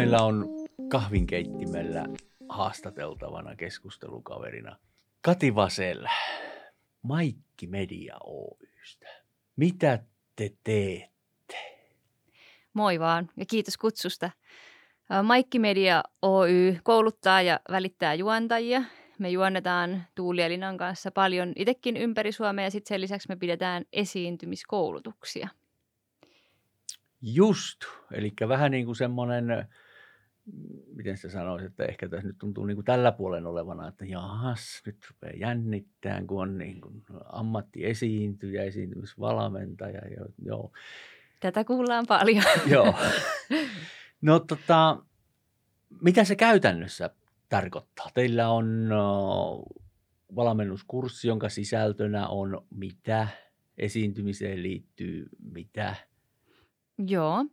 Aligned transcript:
meillä 0.00 0.22
on 0.22 0.48
kahvinkeittimellä 0.88 2.06
haastateltavana 2.48 3.56
keskustelukaverina 3.56 4.76
Kati 5.20 5.54
Vasel, 5.54 6.06
Maikki 7.02 7.66
Media 7.66 8.16
Oystä. 8.24 9.08
Mitä 9.56 9.98
te 10.36 10.50
teette? 10.64 11.56
Moi 12.72 13.00
vaan 13.00 13.30
ja 13.36 13.46
kiitos 13.46 13.76
kutsusta. 13.76 14.30
Maikki 15.22 15.58
Media 15.58 16.02
Oy 16.22 16.76
kouluttaa 16.82 17.42
ja 17.42 17.60
välittää 17.70 18.14
juontajia. 18.14 18.82
Me 19.18 19.30
juonnetaan 19.30 20.04
Tuuli 20.14 20.42
Elinan 20.42 20.76
kanssa 20.76 21.10
paljon 21.10 21.52
itsekin 21.56 21.96
ympäri 21.96 22.32
Suomea 22.32 22.64
ja 22.64 22.70
sitten 22.70 22.88
sen 22.88 23.00
lisäksi 23.00 23.28
me 23.28 23.36
pidetään 23.36 23.84
esiintymiskoulutuksia. 23.92 25.48
Just, 27.22 27.78
eli 28.12 28.32
vähän 28.48 28.70
niin 28.70 28.86
kuin 28.86 28.96
semmoinen, 28.96 29.68
miten 30.94 31.16
sitä 31.16 31.28
sanoisi, 31.28 31.66
että 31.66 31.84
ehkä 31.84 32.08
tässä 32.08 32.26
nyt 32.26 32.38
tuntuu 32.38 32.66
niin 32.66 32.76
kuin 32.76 32.84
tällä 32.84 33.12
puolen 33.12 33.46
olevana, 33.46 33.88
että 33.88 34.04
jahas, 34.04 34.82
nyt 34.86 34.96
rupeaa 35.10 35.38
jännittämään, 35.40 36.26
kun 36.26 36.42
on 36.42 36.58
niin 36.58 36.80
kuin 36.80 37.02
ammattiesiintyjä, 37.24 38.62
esiintymisvalmentaja. 38.62 40.00
Joo. 40.44 40.72
Tätä 41.40 41.64
kuullaan 41.64 42.04
paljon. 42.08 42.44
Joo. 42.66 42.94
No 44.22 44.40
tota, 44.40 45.02
mitä 46.00 46.24
se 46.24 46.36
käytännössä 46.36 47.10
tarkoittaa? 47.48 48.06
Teillä 48.14 48.48
on 48.48 48.90
valmennuskurssi, 50.36 51.28
jonka 51.28 51.48
sisältönä 51.48 52.28
on 52.28 52.66
mitä? 52.70 53.28
Esiintymiseen 53.78 54.62
liittyy 54.62 55.28
mitä? 55.52 55.94
Joo. 57.08 57.44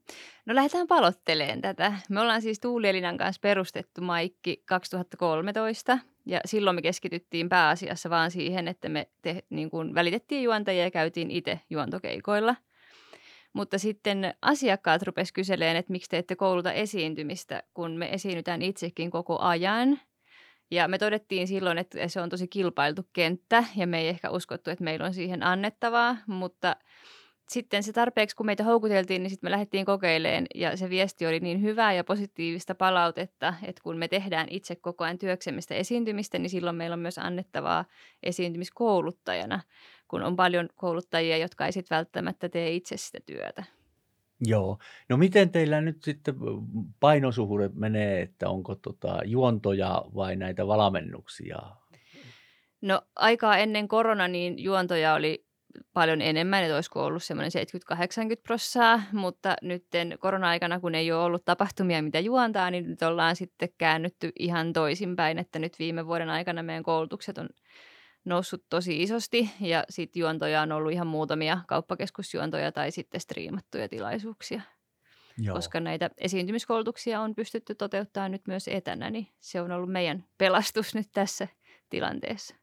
No 0.46 0.56
lähdetään 0.56 0.88
palotteleen 0.88 1.62
tätä. 1.62 1.94
Me 2.10 2.22
ollaan 2.22 2.42
siis 2.42 2.60
Tuuli 2.60 2.90
Elinan 2.90 3.18
kanssa 3.18 3.40
perustettu 3.40 4.02
Maikki 4.02 4.64
2013 4.66 6.00
ja 6.26 6.40
silloin 6.46 6.76
me 6.76 6.82
keskityttiin 6.82 7.50
pääasiassa 7.50 8.10
vaan 8.10 8.32
siihen, 8.32 8.68
että 8.68 8.90
me 8.90 9.08
te, 9.22 9.44
niin 9.50 9.70
kuin 9.70 9.96
välitettiin 9.96 10.44
juontajia 10.44 10.84
ja 10.84 10.92
käytiin 10.92 11.32
itse 11.32 11.60
juontokeikoilla– 11.70 12.56
mutta 13.58 13.78
sitten 13.80 14.34
asiakkaat 14.42 15.02
rupesivat 15.02 15.36
kyselemään, 15.36 15.78
että 15.78 15.92
miksi 15.92 16.10
te 16.10 16.18
ette 16.18 16.36
kouluta 16.36 16.74
esiintymistä, 16.74 17.64
kun 17.74 17.92
me 17.92 18.14
esiinnytään 18.14 18.62
itsekin 18.62 19.12
koko 19.12 19.40
ajan. 19.40 20.00
Ja 20.72 20.88
me 20.88 20.98
todettiin 20.98 21.48
silloin, 21.48 21.78
että 21.78 22.08
se 22.08 22.22
on 22.22 22.30
tosi 22.30 22.48
kilpailtu 22.48 23.02
kenttä 23.14 23.64
ja 23.76 23.88
me 23.88 24.00
ei 24.00 24.08
ehkä 24.08 24.30
uskottu, 24.30 24.70
että 24.70 24.84
meillä 24.84 25.06
on 25.06 25.14
siihen 25.14 25.44
annettavaa, 25.44 26.18
mutta 26.28 26.76
sitten 27.50 27.84
se 27.84 27.94
tarpeeksi, 27.94 28.36
kun 28.36 28.46
meitä 28.46 28.64
houkuteltiin, 28.64 29.24
niin 29.24 29.30
sitten 29.30 29.48
me 29.48 29.52
lähdettiin 29.52 29.86
kokeilemaan 29.86 30.46
ja 30.56 30.78
se 30.78 30.90
viesti 30.90 31.28
oli 31.28 31.40
niin 31.40 31.62
hyvää 31.62 31.94
ja 31.94 32.04
positiivista 32.04 32.76
palautetta, 32.76 33.54
että 33.64 33.82
kun 33.84 33.98
me 33.98 34.08
tehdään 34.08 34.48
itse 34.50 34.76
koko 34.76 35.04
ajan 35.04 35.18
työksemistä 35.18 35.76
esiintymistä, 35.76 36.40
niin 36.40 36.50
silloin 36.50 36.76
meillä 36.76 36.94
on 36.94 37.00
myös 37.00 37.18
annettavaa 37.18 37.86
esiintymiskouluttajana 38.24 39.60
kun 40.08 40.24
on 40.24 40.36
paljon 40.36 40.70
kouluttajia, 40.76 41.38
jotka 41.38 41.66
ei 41.66 41.72
sitten 41.72 41.96
välttämättä 41.96 42.50
tee 42.50 42.76
itse 42.76 42.98
sitä 42.98 43.20
työtä. 43.26 43.64
Joo. 44.46 44.78
No 45.10 45.18
miten 45.18 45.50
teillä 45.50 45.82
nyt 45.82 46.04
sitten 46.04 46.36
painosuhde 47.00 47.70
menee, 47.74 48.22
että 48.22 48.50
onko 48.50 48.76
tota 48.76 49.20
juontoja 49.26 50.04
vai 50.16 50.36
näitä 50.36 50.68
valmennuksia? 50.68 51.60
No 52.82 53.02
aikaa 53.16 53.58
ennen 53.58 53.88
korona 53.88 54.28
niin 54.28 54.60
juontoja 54.64 55.14
oli 55.14 55.47
paljon 55.94 56.22
enemmän, 56.22 56.64
että 56.64 56.76
olisiko 56.76 57.04
ollut 57.04 57.24
semmoinen 57.24 57.52
70-80 57.94 57.98
prossaa, 58.44 59.02
mutta 59.12 59.56
nyt 59.62 59.86
korona-aikana, 60.20 60.80
kun 60.80 60.96
ei 60.96 61.12
ole 61.12 61.24
ollut 61.24 61.46
tapahtumia, 61.46 62.02
mitä 62.04 62.20
juontaa, 62.20 62.72
niin 62.72 62.90
nyt 62.90 63.02
ollaan 63.02 63.36
sitten 63.36 63.70
käännytty 63.78 64.32
ihan 64.40 64.74
toisinpäin, 64.74 65.40
että 65.40 65.60
nyt 65.60 65.80
viime 65.80 66.08
vuoden 66.08 66.30
aikana 66.30 66.64
meidän 66.64 66.84
koulutukset 66.84 67.38
on 67.38 67.50
noussut 68.26 68.64
tosi 68.70 69.04
isosti 69.04 69.50
ja 69.60 69.84
sitten 69.90 70.20
juontoja 70.20 70.62
on 70.62 70.72
ollut 70.72 70.92
ihan 70.92 71.08
muutamia 71.08 71.58
kauppakeskusjuontoja 71.68 72.72
tai 72.72 72.92
sitten 72.92 73.22
striimattuja 73.22 73.90
tilaisuuksia. 73.90 74.62
Joo. 75.38 75.56
Koska 75.56 75.80
näitä 75.80 76.10
esiintymiskoulutuksia 76.18 77.22
on 77.22 77.36
pystytty 77.36 77.76
toteuttamaan 77.76 78.32
nyt 78.32 78.48
myös 78.48 78.68
etänä, 78.68 79.10
niin 79.10 79.28
se 79.40 79.62
on 79.62 79.72
ollut 79.72 79.92
meidän 79.92 80.26
pelastus 80.38 80.96
nyt 80.96 81.08
tässä 81.14 81.48
tilanteessa. 81.90 82.56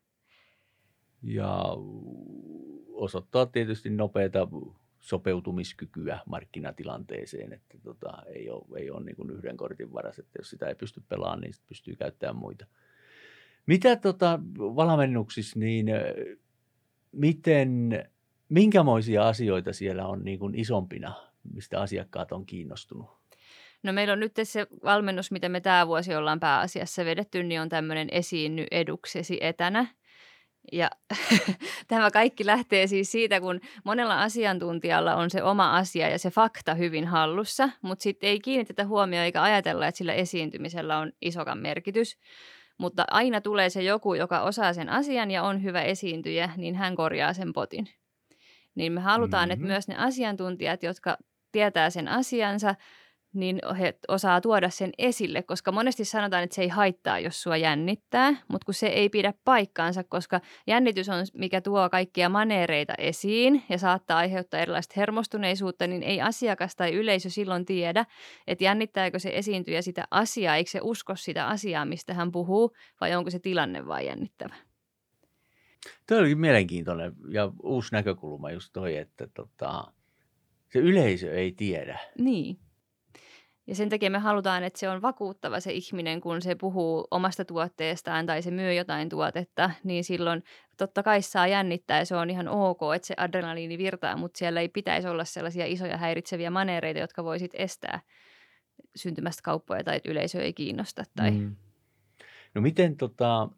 Ja 1.22 1.64
osoittaa 2.94 3.46
tietysti 3.46 3.90
nopeata 3.90 4.48
sopeutumiskykyä 5.00 6.18
markkinatilanteeseen, 6.26 7.52
että 7.52 7.78
tota, 7.82 8.22
ei 8.26 8.50
ole, 8.50 8.78
ei 8.78 8.90
ole 8.90 9.04
niin 9.04 9.30
yhden 9.30 9.56
kortin 9.56 9.92
varas, 9.92 10.18
että 10.18 10.38
jos 10.38 10.50
sitä 10.50 10.66
ei 10.66 10.74
pysty 10.74 11.02
pelaamaan, 11.08 11.40
niin 11.40 11.54
pystyy 11.68 11.96
käyttämään 11.96 12.36
muita– 12.36 12.66
mitä 13.66 13.96
tota, 13.96 14.40
valmennuksissa, 14.58 15.58
niin 15.58 15.86
miten, 17.12 17.90
minkämoisia 18.48 19.28
asioita 19.28 19.72
siellä 19.72 20.06
on 20.06 20.24
niin 20.24 20.38
kuin 20.38 20.54
isompina, 20.54 21.14
mistä 21.54 21.80
asiakkaat 21.80 22.32
on 22.32 22.46
kiinnostunut? 22.46 23.10
No 23.82 23.92
meillä 23.92 24.12
on 24.12 24.20
nyt 24.20 24.32
se 24.42 24.66
valmennus, 24.84 25.30
mitä 25.30 25.48
me 25.48 25.60
tämä 25.60 25.86
vuosi 25.86 26.14
ollaan 26.14 26.40
pääasiassa 26.40 27.04
vedetty, 27.04 27.42
niin 27.42 27.60
on 27.60 27.68
tämmöinen 27.68 28.08
esiinny 28.12 28.66
eduksesi 28.70 29.38
etänä. 29.40 29.86
Ja 30.72 30.90
tämä 31.88 32.10
kaikki 32.10 32.46
lähtee 32.46 32.86
siis 32.86 33.12
siitä, 33.12 33.40
kun 33.40 33.60
monella 33.84 34.22
asiantuntijalla 34.22 35.14
on 35.14 35.30
se 35.30 35.42
oma 35.42 35.76
asia 35.76 36.08
ja 36.08 36.18
se 36.18 36.30
fakta 36.30 36.74
hyvin 36.74 37.06
hallussa, 37.06 37.70
mutta 37.82 38.02
sitten 38.02 38.30
ei 38.30 38.40
kiinnitetä 38.40 38.86
huomioon 38.86 39.24
eikä 39.24 39.42
ajatella, 39.42 39.86
että 39.86 39.98
sillä 39.98 40.12
esiintymisellä 40.12 40.98
on 40.98 41.12
isokan 41.22 41.58
merkitys. 41.58 42.18
Mutta 42.78 43.04
aina 43.10 43.40
tulee 43.40 43.70
se 43.70 43.82
joku, 43.82 44.14
joka 44.14 44.40
osaa 44.40 44.72
sen 44.72 44.88
asian 44.88 45.30
ja 45.30 45.42
on 45.42 45.62
hyvä 45.62 45.82
esiintyjä, 45.82 46.50
niin 46.56 46.74
hän 46.74 46.96
korjaa 46.96 47.32
sen 47.32 47.52
potin. 47.52 47.88
Niin 48.74 48.92
me 48.92 49.00
halutaan, 49.00 49.48
mm-hmm. 49.48 49.52
että 49.52 49.66
myös 49.66 49.88
ne 49.88 49.96
asiantuntijat, 49.96 50.82
jotka 50.82 51.16
tietää 51.52 51.90
sen 51.90 52.08
asiansa, 52.08 52.74
niin 53.34 53.60
he 53.78 53.94
osaa 54.08 54.40
tuoda 54.40 54.70
sen 54.70 54.90
esille, 54.98 55.42
koska 55.42 55.72
monesti 55.72 56.04
sanotaan, 56.04 56.42
että 56.42 56.56
se 56.56 56.62
ei 56.62 56.68
haittaa, 56.68 57.18
jos 57.18 57.42
sua 57.42 57.56
jännittää, 57.56 58.30
mutta 58.48 58.64
kun 58.64 58.74
se 58.74 58.86
ei 58.86 59.08
pidä 59.08 59.34
paikkaansa, 59.44 60.04
koska 60.04 60.40
jännitys 60.66 61.08
on, 61.08 61.26
mikä 61.34 61.60
tuo 61.60 61.90
kaikkia 61.90 62.28
maneereita 62.28 62.94
esiin 62.98 63.62
ja 63.68 63.78
saattaa 63.78 64.18
aiheuttaa 64.18 64.60
erilaista 64.60 64.94
hermostuneisuutta, 64.96 65.86
niin 65.86 66.02
ei 66.02 66.20
asiakas 66.20 66.76
tai 66.76 66.94
yleisö 66.94 67.30
silloin 67.30 67.64
tiedä, 67.64 68.06
että 68.46 68.64
jännittääkö 68.64 69.18
se 69.18 69.30
esiintyjä 69.34 69.82
sitä 69.82 70.04
asiaa, 70.10 70.56
eikö 70.56 70.70
se 70.70 70.80
usko 70.82 71.16
sitä 71.16 71.46
asiaa, 71.46 71.84
mistä 71.84 72.14
hän 72.14 72.32
puhuu, 72.32 72.72
vai 73.00 73.14
onko 73.14 73.30
se 73.30 73.38
tilanne 73.38 73.86
vain 73.86 74.06
jännittävä. 74.06 74.54
Tuo 76.08 76.18
oli 76.18 76.34
mielenkiintoinen 76.34 77.12
ja 77.28 77.52
uusi 77.62 77.92
näkökulma 77.92 78.50
just 78.50 78.70
toi, 78.72 78.96
että 78.96 79.28
tota, 79.34 79.92
se 80.72 80.78
yleisö 80.78 81.34
ei 81.34 81.52
tiedä. 81.52 81.98
Niin. 82.18 82.58
Ja 83.66 83.74
sen 83.74 83.88
takia 83.88 84.10
me 84.10 84.18
halutaan, 84.18 84.64
että 84.64 84.78
se 84.78 84.88
on 84.88 85.02
vakuuttava 85.02 85.60
se 85.60 85.72
ihminen, 85.72 86.20
kun 86.20 86.42
se 86.42 86.54
puhuu 86.54 87.06
omasta 87.10 87.44
tuotteestaan 87.44 88.26
tai 88.26 88.42
se 88.42 88.50
myy 88.50 88.74
jotain 88.74 89.08
tuotetta, 89.08 89.70
niin 89.84 90.04
silloin 90.04 90.44
totta 90.76 91.02
kai 91.02 91.22
saa 91.22 91.46
jännittää 91.46 91.98
ja 91.98 92.04
se 92.04 92.16
on 92.16 92.30
ihan 92.30 92.48
ok, 92.48 92.80
että 92.96 93.06
se 93.06 93.14
adrenaliini 93.16 93.78
virtaa, 93.78 94.16
mutta 94.16 94.38
siellä 94.38 94.60
ei 94.60 94.68
pitäisi 94.68 95.08
olla 95.08 95.24
sellaisia 95.24 95.66
isoja 95.66 95.96
häiritseviä 95.96 96.50
maneereita, 96.50 97.00
jotka 97.00 97.24
voisit 97.24 97.50
estää 97.54 98.00
syntymästä 98.96 99.42
kauppoja 99.42 99.84
tai 99.84 99.96
että 99.96 100.10
yleisö 100.10 100.42
ei 100.42 100.52
kiinnosta. 100.52 101.04
Tai... 101.16 101.30
Mm. 101.30 101.56
No 102.54 102.60
miten 102.60 102.96
tota, 102.96 103.48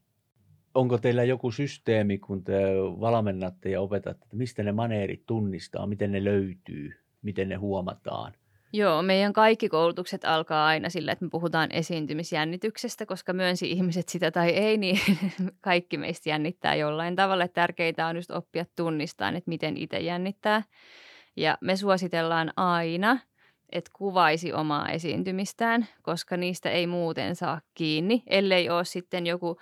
onko 0.75 0.99
teillä 0.99 1.25
joku 1.25 1.51
systeemi, 1.51 2.19
kun 2.19 2.45
te 2.45 2.55
valmennatte 3.01 3.71
ja 3.71 3.81
opetatte, 3.81 4.25
että 4.25 4.37
mistä 4.37 4.63
ne 4.63 4.73
maneerit 4.73 5.27
tunnistaa, 5.27 5.87
miten 5.87 6.13
ne 6.13 6.25
löytyy, 6.25 6.93
miten 7.23 7.49
ne 7.49 7.55
huomataan– 7.55 8.33
Joo, 8.73 9.03
meidän 9.03 9.33
kaikki 9.33 9.69
koulutukset 9.69 10.25
alkaa 10.25 10.67
aina 10.67 10.89
sillä, 10.89 11.13
että 11.13 11.25
me 11.25 11.29
puhutaan 11.31 11.73
esiintymisjännityksestä, 11.73 13.07
koska 13.07 13.33
myönsi 13.33 13.71
ihmiset 13.71 14.09
sitä 14.09 14.31
tai 14.31 14.51
ei, 14.51 14.77
niin 14.77 15.01
kaikki 15.61 15.99
meistä 15.99 16.29
jännittää 16.29 16.75
jollain 16.75 17.17
tavalla. 17.17 17.49
Tärkeintä 17.49 18.07
on 18.07 18.17
just 18.17 18.31
oppia 18.31 18.65
tunnistamaan, 18.77 19.37
että 19.37 19.49
miten 19.49 19.77
itse 19.77 19.99
jännittää. 19.99 20.63
Ja 21.37 21.59
me 21.61 21.77
suositellaan 21.77 22.53
aina, 22.57 23.19
että 23.73 23.91
kuvaisi 23.95 24.53
omaa 24.53 24.89
esiintymistään, 24.89 25.87
koska 26.03 26.37
niistä 26.37 26.71
ei 26.71 26.87
muuten 26.87 27.37
saa 27.37 27.61
kiinni, 27.75 28.23
ellei 28.27 28.71
ole 28.71 28.85
sitten 28.85 29.27
joku 29.27 29.57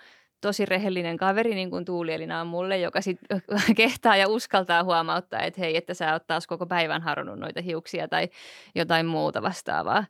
tosi 0.45 0.65
rehellinen 0.65 1.17
kaveri, 1.17 1.55
niin 1.55 1.69
kuin 1.69 1.85
Tuuli 1.85 2.13
Elina 2.13 2.41
on 2.41 2.47
mulle, 2.47 2.77
joka 2.77 3.01
sitten 3.01 3.41
kehtaa 3.77 4.17
ja 4.17 4.27
uskaltaa 4.27 4.83
huomauttaa, 4.83 5.41
että 5.41 5.61
hei, 5.61 5.77
että 5.77 5.93
sä 5.93 6.13
oot 6.13 6.27
taas 6.27 6.47
koko 6.47 6.65
päivän 6.65 7.01
harunut 7.01 7.39
noita 7.39 7.61
hiuksia 7.61 8.07
tai 8.07 8.29
jotain 8.75 9.05
muuta 9.05 9.41
vastaavaa. 9.41 10.05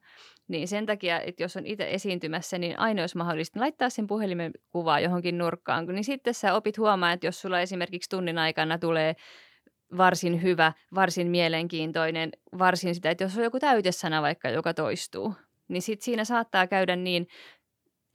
Niin 0.47 0.67
sen 0.67 0.85
takia, 0.85 1.21
että 1.21 1.43
jos 1.43 1.57
on 1.57 1.65
itse 1.65 1.87
esiintymässä, 1.91 2.57
niin 2.57 2.79
aina 2.79 3.01
jos 3.01 3.15
mahdollista 3.15 3.59
laittaa 3.59 3.89
sen 3.89 4.07
puhelimen 4.07 4.51
kuvaa 4.69 4.99
johonkin 4.99 5.37
nurkkaan, 5.37 5.85
niin 5.85 6.03
sitten 6.03 6.33
sä 6.33 6.53
opit 6.53 6.77
huomaa, 6.77 7.11
että 7.11 7.27
jos 7.27 7.41
sulla 7.41 7.59
esimerkiksi 7.59 8.09
tunnin 8.09 8.37
aikana 8.37 8.77
tulee 8.77 9.15
varsin 9.97 10.43
hyvä, 10.43 10.73
varsin 10.95 11.27
mielenkiintoinen, 11.27 12.31
varsin 12.57 12.95
sitä, 12.95 13.09
että 13.09 13.23
jos 13.23 13.37
on 13.37 13.43
joku 13.43 13.59
täytesana 13.59 14.21
vaikka, 14.21 14.49
joka 14.49 14.73
toistuu, 14.73 15.33
niin 15.67 15.81
sit 15.81 16.01
siinä 16.01 16.25
saattaa 16.25 16.67
käydä 16.67 16.95
niin, 16.95 17.27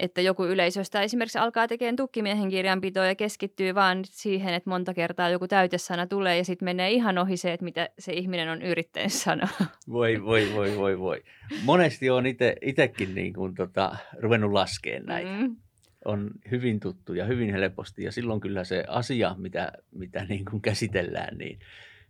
että 0.01 0.21
joku 0.21 0.45
yleisöstä 0.45 1.03
esimerkiksi 1.03 1.39
alkaa 1.39 1.69
tekemään 1.69 1.97
tukkimiehen 1.97 2.49
kirjanpitoa 2.49 3.07
ja 3.07 3.15
keskittyy 3.15 3.75
vaan 3.75 4.03
siihen, 4.05 4.55
että 4.55 4.71
monta 4.71 4.95
kertaa 4.95 5.31
joku 5.31 5.49
täytesana 5.49 6.07
tulee 6.07 6.37
ja 6.39 6.45
sitten 6.45 6.65
menee 6.65 6.91
ihan 6.91 7.19
ohi 7.19 7.37
se, 7.37 7.53
että 7.53 7.65
mitä 7.65 7.89
se 7.99 8.13
ihminen 8.13 8.49
on 8.49 8.63
yrittänyt 8.63 9.13
sanoa. 9.13 9.49
Voi, 9.89 10.23
voi, 10.23 10.51
voi, 10.55 10.77
voi, 10.77 10.99
voi. 10.99 11.23
Monesti 11.65 12.11
on 12.11 12.25
itsekin 12.63 13.15
niin 13.15 13.33
kuin 13.33 13.55
tota, 13.55 13.97
ruvennut 14.19 14.53
laskemaan 14.53 15.07
näitä. 15.07 15.31
Mm. 15.31 15.57
On 16.05 16.31
hyvin 16.51 16.81
tuttu 16.81 17.15
ja 17.15 17.25
hyvin 17.25 17.51
helposti 17.51 18.05
ja 18.05 18.13
silloin 18.13 18.41
kyllä 18.41 18.65
se 18.65 18.85
asia, 18.89 19.35
mitä, 19.39 19.73
mitä 19.93 20.25
niin 20.25 20.45
kuin 20.45 20.63
käsitellään, 20.63 21.39
niin 21.39 21.59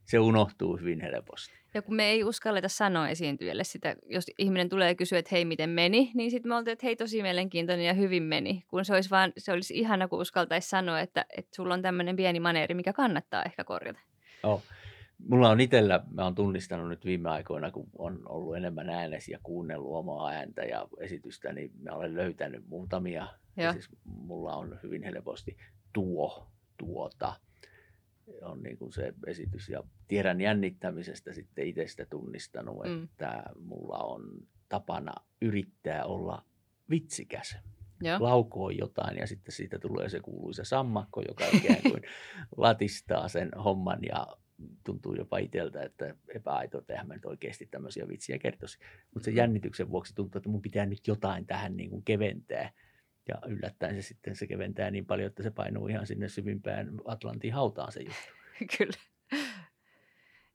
se 0.05 0.19
unohtuu 0.19 0.77
hyvin 0.77 1.01
helposti. 1.01 1.61
Ja 1.75 1.83
kun 1.83 1.95
me 1.95 2.05
ei 2.05 2.25
uskalleta 2.25 2.69
sanoa 2.69 3.09
esiintyjälle 3.09 3.65
sitä, 3.65 3.97
jos 4.07 4.25
ihminen 4.39 4.69
tulee 4.69 4.95
kysyä, 4.95 5.19
että 5.19 5.29
hei, 5.33 5.45
miten 5.45 5.71
meni, 5.71 6.11
niin 6.15 6.31
sitten 6.31 6.49
me 6.49 6.57
oltiin, 6.57 6.73
että 6.73 6.87
hei, 6.87 6.97
tosi 6.97 7.23
mielenkiintoinen 7.23 7.87
ja 7.87 7.95
hyvin 7.95 8.23
meni. 8.23 8.65
Kun 8.69 8.85
se 8.85 8.95
olisi, 8.95 9.11
vaan, 9.11 9.33
se 9.39 9.53
olisi 9.53 9.79
ihana, 9.79 10.09
kun 10.09 10.21
uskaltaisi 10.21 10.69
sanoa, 10.69 11.01
että, 11.01 11.25
että 11.37 11.57
sulla 11.57 11.75
on 11.75 11.83
tämmöinen 11.83 12.17
pieni 12.17 12.41
maneeri, 12.41 12.75
mikä 12.75 12.93
kannattaa 12.93 13.43
ehkä 13.43 13.65
korjata. 13.65 14.01
Oh. 14.43 14.63
Mulla 15.29 15.51
on 15.51 15.61
itsellä, 15.61 16.05
mä 16.11 16.25
oon 16.25 16.35
tunnistanut 16.35 16.89
nyt 16.89 17.05
viime 17.05 17.31
aikoina, 17.31 17.71
kun 17.71 17.89
on 17.99 18.23
ollut 18.29 18.57
enemmän 18.57 18.91
äänesi 18.91 19.33
ja 19.33 19.39
kuunnellut 19.43 19.97
omaa 19.97 20.29
ääntä 20.29 20.63
ja 20.63 20.89
esitystä, 21.01 21.53
niin 21.53 21.71
mä 21.83 21.93
olen 21.93 22.15
löytänyt 22.15 22.69
muutamia. 22.69 23.27
Ja 23.57 23.73
siis 23.73 23.89
mulla 24.05 24.53
on 24.53 24.79
hyvin 24.83 25.03
helposti 25.03 25.57
tuo, 25.93 26.47
tuota, 26.79 27.35
on 28.51 28.63
niin 28.63 28.79
kuin 28.79 28.93
se 28.93 29.15
esitys. 29.27 29.69
Ja 29.69 29.83
tiedän 30.09 30.41
jännittämisestä 30.41 31.33
sitten 31.33 31.67
itsestä 31.67 32.07
tunnistanut, 32.11 32.85
mm. 32.85 33.05
että 33.05 33.43
mulla 33.61 33.99
on 33.99 34.23
tapana 34.69 35.13
yrittää 35.43 36.05
olla 36.05 36.45
vitsikäs. 36.91 37.57
Ja. 38.03 38.17
Laukoo 38.23 38.71
jotain 38.71 39.17
ja 39.19 39.27
sitten 39.27 39.53
siitä 39.53 39.79
tulee 39.79 40.09
se 40.09 40.21
kuuluisa 40.21 40.65
sammakko, 40.65 41.23
joka 41.29 41.45
ikään 41.53 41.83
kuin 41.83 42.03
latistaa 42.57 43.29
sen 43.29 43.51
homman 43.65 43.99
ja 44.03 44.27
tuntuu 44.85 45.15
jopa 45.15 45.39
itseltä, 45.39 45.83
että 45.83 46.15
epäaito, 46.35 46.79
että 46.79 47.05
mä 47.05 47.15
nyt 47.15 47.25
oikeasti 47.25 47.67
tämmöisiä 47.67 48.09
vitsiä 48.09 48.39
kertoisi. 48.39 48.79
Mutta 49.15 49.25
sen 49.25 49.35
mm. 49.35 49.39
jännityksen 49.39 49.91
vuoksi 49.91 50.15
tuntuu, 50.15 50.39
että 50.39 50.49
mun 50.49 50.63
pitää 50.63 50.87
nyt 50.87 51.07
jotain 51.07 51.47
tähän 51.47 51.77
niin 51.77 51.91
kuin 51.91 52.05
keventää. 52.05 52.71
Ja 53.29 53.35
yllättäen 53.47 53.95
se 53.95 54.03
sitten 54.03 54.37
se 54.37 54.47
keventää 54.47 54.91
niin 54.91 55.07
paljon, 55.07 55.27
että 55.27 55.43
se 55.43 55.51
painuu 55.51 55.89
ihan 55.89 56.07
sinne 56.07 56.29
syvimpään 56.29 56.91
Atlantin 57.05 57.53
hautaan 57.53 57.93
se 57.93 58.01
juttu. 58.01 58.40
Kyllä. 58.79 58.99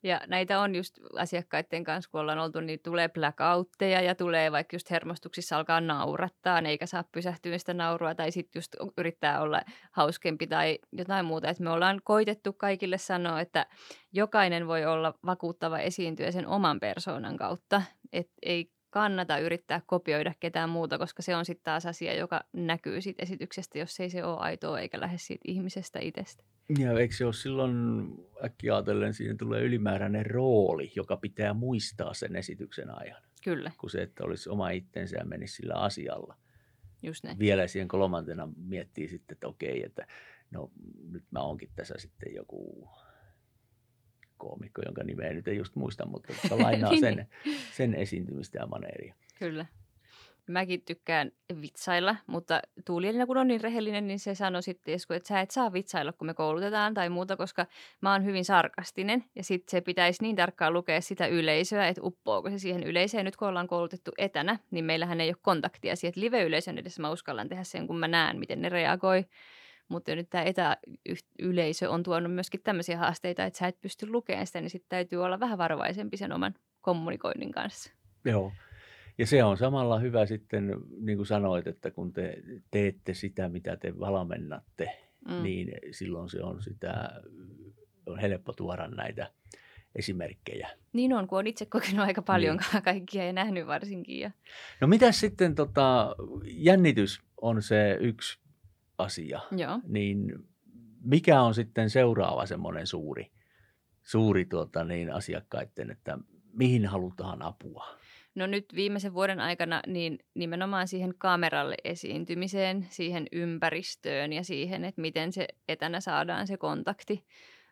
Ja 0.06 0.22
näitä 0.28 0.60
on 0.60 0.76
just 0.76 1.00
asiakkaiden 1.20 1.84
kanssa, 1.84 2.12
kun 2.12 2.22
ollaan 2.22 2.40
oltu, 2.40 2.60
niin 2.60 2.80
tulee 2.84 3.10
blackoutteja 3.10 4.02
ja 4.02 4.16
tulee 4.16 4.52
vaikka 4.52 4.76
just 4.76 4.92
hermostuksissa 4.92 5.58
alkaa 5.58 5.82
naurattaa, 5.82 6.60
eikä 6.60 6.86
saa 6.86 7.04
pysähtyä 7.12 7.58
sitä 7.58 7.74
naurua 7.74 8.16
tai 8.16 8.32
sitten 8.32 8.60
just 8.60 8.76
yrittää 8.98 9.42
olla 9.42 9.62
hauskempi 9.92 10.48
tai 10.48 10.80
jotain 10.92 11.26
muuta. 11.26 11.50
Et 11.50 11.60
me 11.60 11.70
ollaan 11.70 12.02
koitettu 12.04 12.54
kaikille 12.54 12.98
sanoa, 12.98 13.42
että 13.42 13.66
jokainen 14.14 14.68
voi 14.68 14.86
olla 14.86 15.14
vakuuttava 15.26 15.80
esiintyjä 15.80 16.32
sen 16.32 16.48
oman 16.48 16.80
persoonan 16.80 17.38
kautta. 17.38 17.82
Et 18.14 18.30
ei 18.42 18.72
kannata 18.90 19.38
yrittää 19.38 19.82
kopioida 19.86 20.34
ketään 20.40 20.70
muuta, 20.70 20.98
koska 20.98 21.22
se 21.22 21.36
on 21.36 21.46
sitten 21.46 21.64
taas 21.64 21.86
asia, 21.86 22.14
joka 22.14 22.42
näkyy 22.54 23.02
siitä 23.02 23.24
esityksestä, 23.24 23.80
jos 23.80 24.00
ei 24.00 24.10
se 24.10 24.24
ole 24.24 24.38
aitoa 24.40 24.80
eikä 24.80 25.00
lähde 25.00 25.18
siitä 25.18 25.44
ihmisestä 25.48 26.00
itsestä. 26.02 26.44
Ja 26.80 27.00
eikö 27.00 27.16
se 27.16 27.26
ole 27.26 27.34
silloin 27.34 28.08
äkkiä 28.44 28.76
ajatellen, 28.76 29.14
siinä 29.14 29.36
tulee 29.36 29.62
ylimääräinen 29.62 30.26
rooli, 30.26 30.92
joka 30.96 31.18
pitää 31.18 31.54
muistaa 31.54 32.14
sen 32.14 32.36
esityksen 32.36 32.90
ajan. 33.00 33.22
Kyllä. 33.44 33.72
Kun 33.78 33.90
se, 33.90 34.02
että 34.02 34.24
olisi 34.24 34.50
oma 34.50 34.70
itsensä 34.70 35.18
ja 35.18 35.26
menisi 35.26 35.56
sillä 35.56 35.74
asialla. 35.74 36.38
Just 37.04 37.24
näin. 37.24 37.40
Vielä 37.40 37.68
siihen 37.68 37.88
kolmantena 37.88 38.50
miettii 38.58 39.08
sitten, 39.08 39.36
että 39.36 39.48
okei, 39.48 39.84
että 39.84 40.08
no 40.52 40.72
nyt 41.12 41.24
mä 41.32 41.40
oonkin 41.40 41.70
tässä 41.76 41.96
sitten 41.98 42.34
joku 42.34 42.90
koomikko, 44.38 44.82
jonka 44.86 45.04
nimeä 45.04 45.34
nyt 45.34 45.48
ei 45.48 45.58
just 45.58 45.76
muista, 45.76 46.06
mutta 46.08 46.34
lainaa 46.52 46.92
niin. 46.92 47.00
sen, 47.00 47.28
sen 47.74 47.96
esiintymistä 47.96 48.60
ja 48.60 48.68
maneeria. 48.68 49.16
Kyllä. 49.40 49.66
Mäkin 50.48 50.82
tykkään 50.82 51.32
vitsailla, 51.62 52.16
mutta 52.28 52.60
Tuulielina 52.86 53.26
kun 53.26 53.38
on 53.38 53.48
niin 53.48 53.62
rehellinen, 53.62 54.08
niin 54.08 54.20
se 54.20 54.36
sanoi 54.36 54.64
sitten 54.64 54.94
että 54.94 55.28
sä 55.28 55.42
et 55.42 55.52
saa 55.52 55.74
vitsailla, 55.74 56.14
kun 56.14 56.28
me 56.28 56.34
koulutetaan 56.34 56.94
tai 56.94 57.10
muuta, 57.10 57.38
koska 57.38 57.66
mä 58.02 58.12
oon 58.12 58.26
hyvin 58.26 58.46
sarkastinen. 58.46 59.24
Ja 59.36 59.44
sitten 59.44 59.72
se 59.72 59.82
pitäisi 59.82 60.24
niin 60.24 60.36
tarkkaan 60.36 60.74
lukea 60.74 61.02
sitä 61.02 61.28
yleisöä, 61.28 61.88
että 61.88 62.02
uppoako 62.04 62.50
se 62.50 62.60
siihen 62.60 62.84
yleisöön. 62.84 63.26
Nyt 63.26 63.36
kun 63.36 63.48
ollaan 63.48 63.68
koulutettu 63.68 64.12
etänä, 64.18 64.60
niin 64.72 64.86
meillähän 64.86 65.22
ei 65.22 65.30
ole 65.30 65.38
kontaktia 65.42 65.96
siihen, 65.96 66.14
live-yleisön 66.16 66.78
edessä 66.78 67.02
mä 67.02 67.12
uskallan 67.12 67.50
tehdä 67.50 67.64
sen, 67.64 67.88
kun 67.88 68.00
mä 68.00 68.08
näen, 68.08 68.40
miten 68.40 68.62
ne 68.62 68.70
reagoi. 68.70 69.26
Mutta 69.88 70.16
nyt 70.16 70.30
tämä 70.30 70.44
etäyleisö 70.44 71.90
on 71.90 72.04
tuonut 72.04 72.34
myöskin 72.34 72.62
tämmöisiä 72.64 72.98
haasteita, 72.98 73.46
että 73.46 73.60
sä 73.60 73.68
et 73.68 73.82
pysty 73.82 74.08
lukemaan 74.08 74.48
sitä, 74.48 74.62
niin 74.62 74.70
sitten 74.70 74.90
täytyy 74.90 75.24
olla 75.24 75.40
vähän 75.40 75.58
varovaisempi 75.58 76.18
sen 76.18 76.32
oman 76.32 76.56
kommunikoinnin 76.82 77.52
kanssa. 77.52 77.92
Joo. 78.26 78.52
Ja 79.18 79.28
se 79.28 79.44
on 79.44 79.58
samalla 79.58 80.00
hyvä 80.00 80.26
sitten, 80.26 80.76
niin 81.00 81.18
kuin 81.18 81.26
sanoit, 81.26 81.68
että 81.68 81.92
kun 81.92 82.14
te 82.14 82.38
teette 82.72 83.14
sitä, 83.14 83.50
mitä 83.50 83.78
te 83.78 84.00
valmennatte, 84.00 84.98
mm. 85.30 85.44
niin 85.44 85.72
silloin 85.92 86.30
se 86.30 86.44
on 86.44 86.62
sitä, 86.64 87.22
on 88.06 88.20
helppo 88.20 88.54
tuoda 88.54 88.88
näitä 88.88 89.32
esimerkkejä. 89.96 90.70
Niin 90.94 91.14
on, 91.14 91.28
kun 91.28 91.40
on 91.40 91.48
itse 91.48 91.66
kokenut 91.66 92.00
aika 92.00 92.22
paljon 92.22 92.60
niin. 92.74 92.84
kaikkia 92.84 93.26
ja 93.26 93.34
nähnyt 93.34 93.68
varsinkin. 93.68 94.20
Ja... 94.20 94.32
No 94.82 94.88
mitä 94.88 95.12
sitten, 95.12 95.56
tota, 95.56 96.16
jännitys 96.46 97.22
on 97.42 97.62
se 97.62 97.98
yksi 98.02 98.40
asia, 98.98 99.42
Joo. 99.58 99.80
niin 99.88 100.34
mikä 101.02 101.42
on 101.42 101.54
sitten 101.54 101.90
seuraava 101.90 102.46
semmoinen 102.46 102.88
suuri, 102.88 103.32
suuri 104.04 104.46
tuota, 104.46 104.84
niin 104.84 105.14
asiakkaiden, 105.14 105.92
että 105.92 106.18
mihin 106.54 106.86
halutaan 106.86 107.42
apua? 107.42 107.88
No 108.36 108.48
nyt 108.48 108.66
viimeisen 108.76 109.14
vuoden 109.14 109.40
aikana 109.40 109.82
niin 109.88 110.20
nimenomaan 110.34 110.88
siihen 110.88 111.14
kameralle 111.18 111.76
esiintymiseen, 111.84 112.88
siihen 112.90 113.28
ympäristöön 113.32 114.34
ja 114.34 114.44
siihen, 114.44 114.86
että 114.86 115.02
miten 115.02 115.34
se 115.34 115.48
etänä 115.68 116.00
saadaan 116.00 116.48
se 116.48 116.58
kontakti 116.58 117.26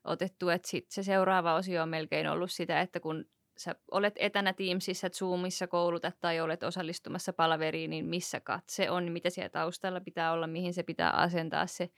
otettu. 0.03 0.50
Että 0.50 0.70
sit 0.70 0.91
se 0.91 1.03
seuraava 1.03 1.55
osio 1.55 1.84
on 1.84 1.89
melkein 1.89 2.27
ollut 2.27 2.51
sitä, 2.51 2.82
että 2.82 3.00
kun 3.00 3.25
sä 3.58 3.75
olet 3.91 4.13
etänä 4.17 4.53
Teamsissa, 4.53 5.10
Zoomissa 5.10 5.67
koulutat 5.67 6.15
tai 6.22 6.41
olet 6.41 6.63
osallistumassa 6.63 7.34
palaveriin, 7.34 7.89
niin 7.89 8.05
missä 8.05 8.39
katse 8.39 8.89
on, 8.89 9.12
mitä 9.12 9.29
siellä 9.29 9.50
taustalla 9.50 10.01
pitää 10.01 10.32
olla, 10.32 10.48
mihin 10.48 10.74
se 10.74 10.84
pitää 10.84 11.12
asentaa 11.12 11.67
se 11.67 11.89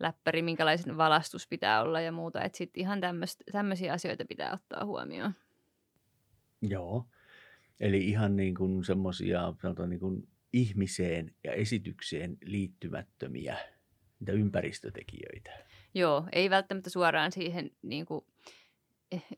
läppäri, 0.00 0.42
minkälaisen 0.42 0.96
valastus 0.96 1.48
pitää 1.48 1.82
olla 1.82 2.00
ja 2.00 2.12
muuta. 2.12 2.42
Että 2.42 2.58
sitten 2.58 2.80
ihan 2.80 3.00
tämmöisiä 3.52 3.92
asioita 3.92 4.24
pitää 4.28 4.52
ottaa 4.52 4.84
huomioon. 4.84 5.34
Joo. 6.62 7.06
Eli 7.80 8.08
ihan 8.08 8.36
niin 8.36 8.54
kuin 8.54 8.84
semmoisia 8.84 9.54
niin 9.88 10.00
kuin 10.00 10.28
ihmiseen 10.52 11.34
ja 11.44 11.52
esitykseen 11.52 12.38
liittymättömiä 12.44 13.56
niitä 14.20 14.32
ympäristötekijöitä. 14.32 15.50
Joo, 15.94 16.24
ei 16.32 16.50
välttämättä 16.50 16.90
suoraan 16.90 17.32
siihen 17.32 17.70
niin 17.82 18.06
kuin 18.06 18.24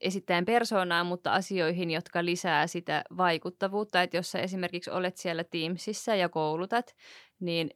esittäen 0.00 0.45
persoonaa, 0.45 1.05
mutta 1.05 1.33
asioihin, 1.33 1.91
jotka 1.91 2.25
lisää 2.25 2.67
sitä 2.67 3.05
vaikuttavuutta. 3.17 4.03
Että 4.03 4.17
jos 4.17 4.31
sä 4.31 4.38
esimerkiksi 4.38 4.91
olet 4.91 5.17
siellä 5.17 5.45
Teamsissa 5.45 6.14
ja 6.14 6.29
koulutat, 6.29 6.95
niin 7.41 7.71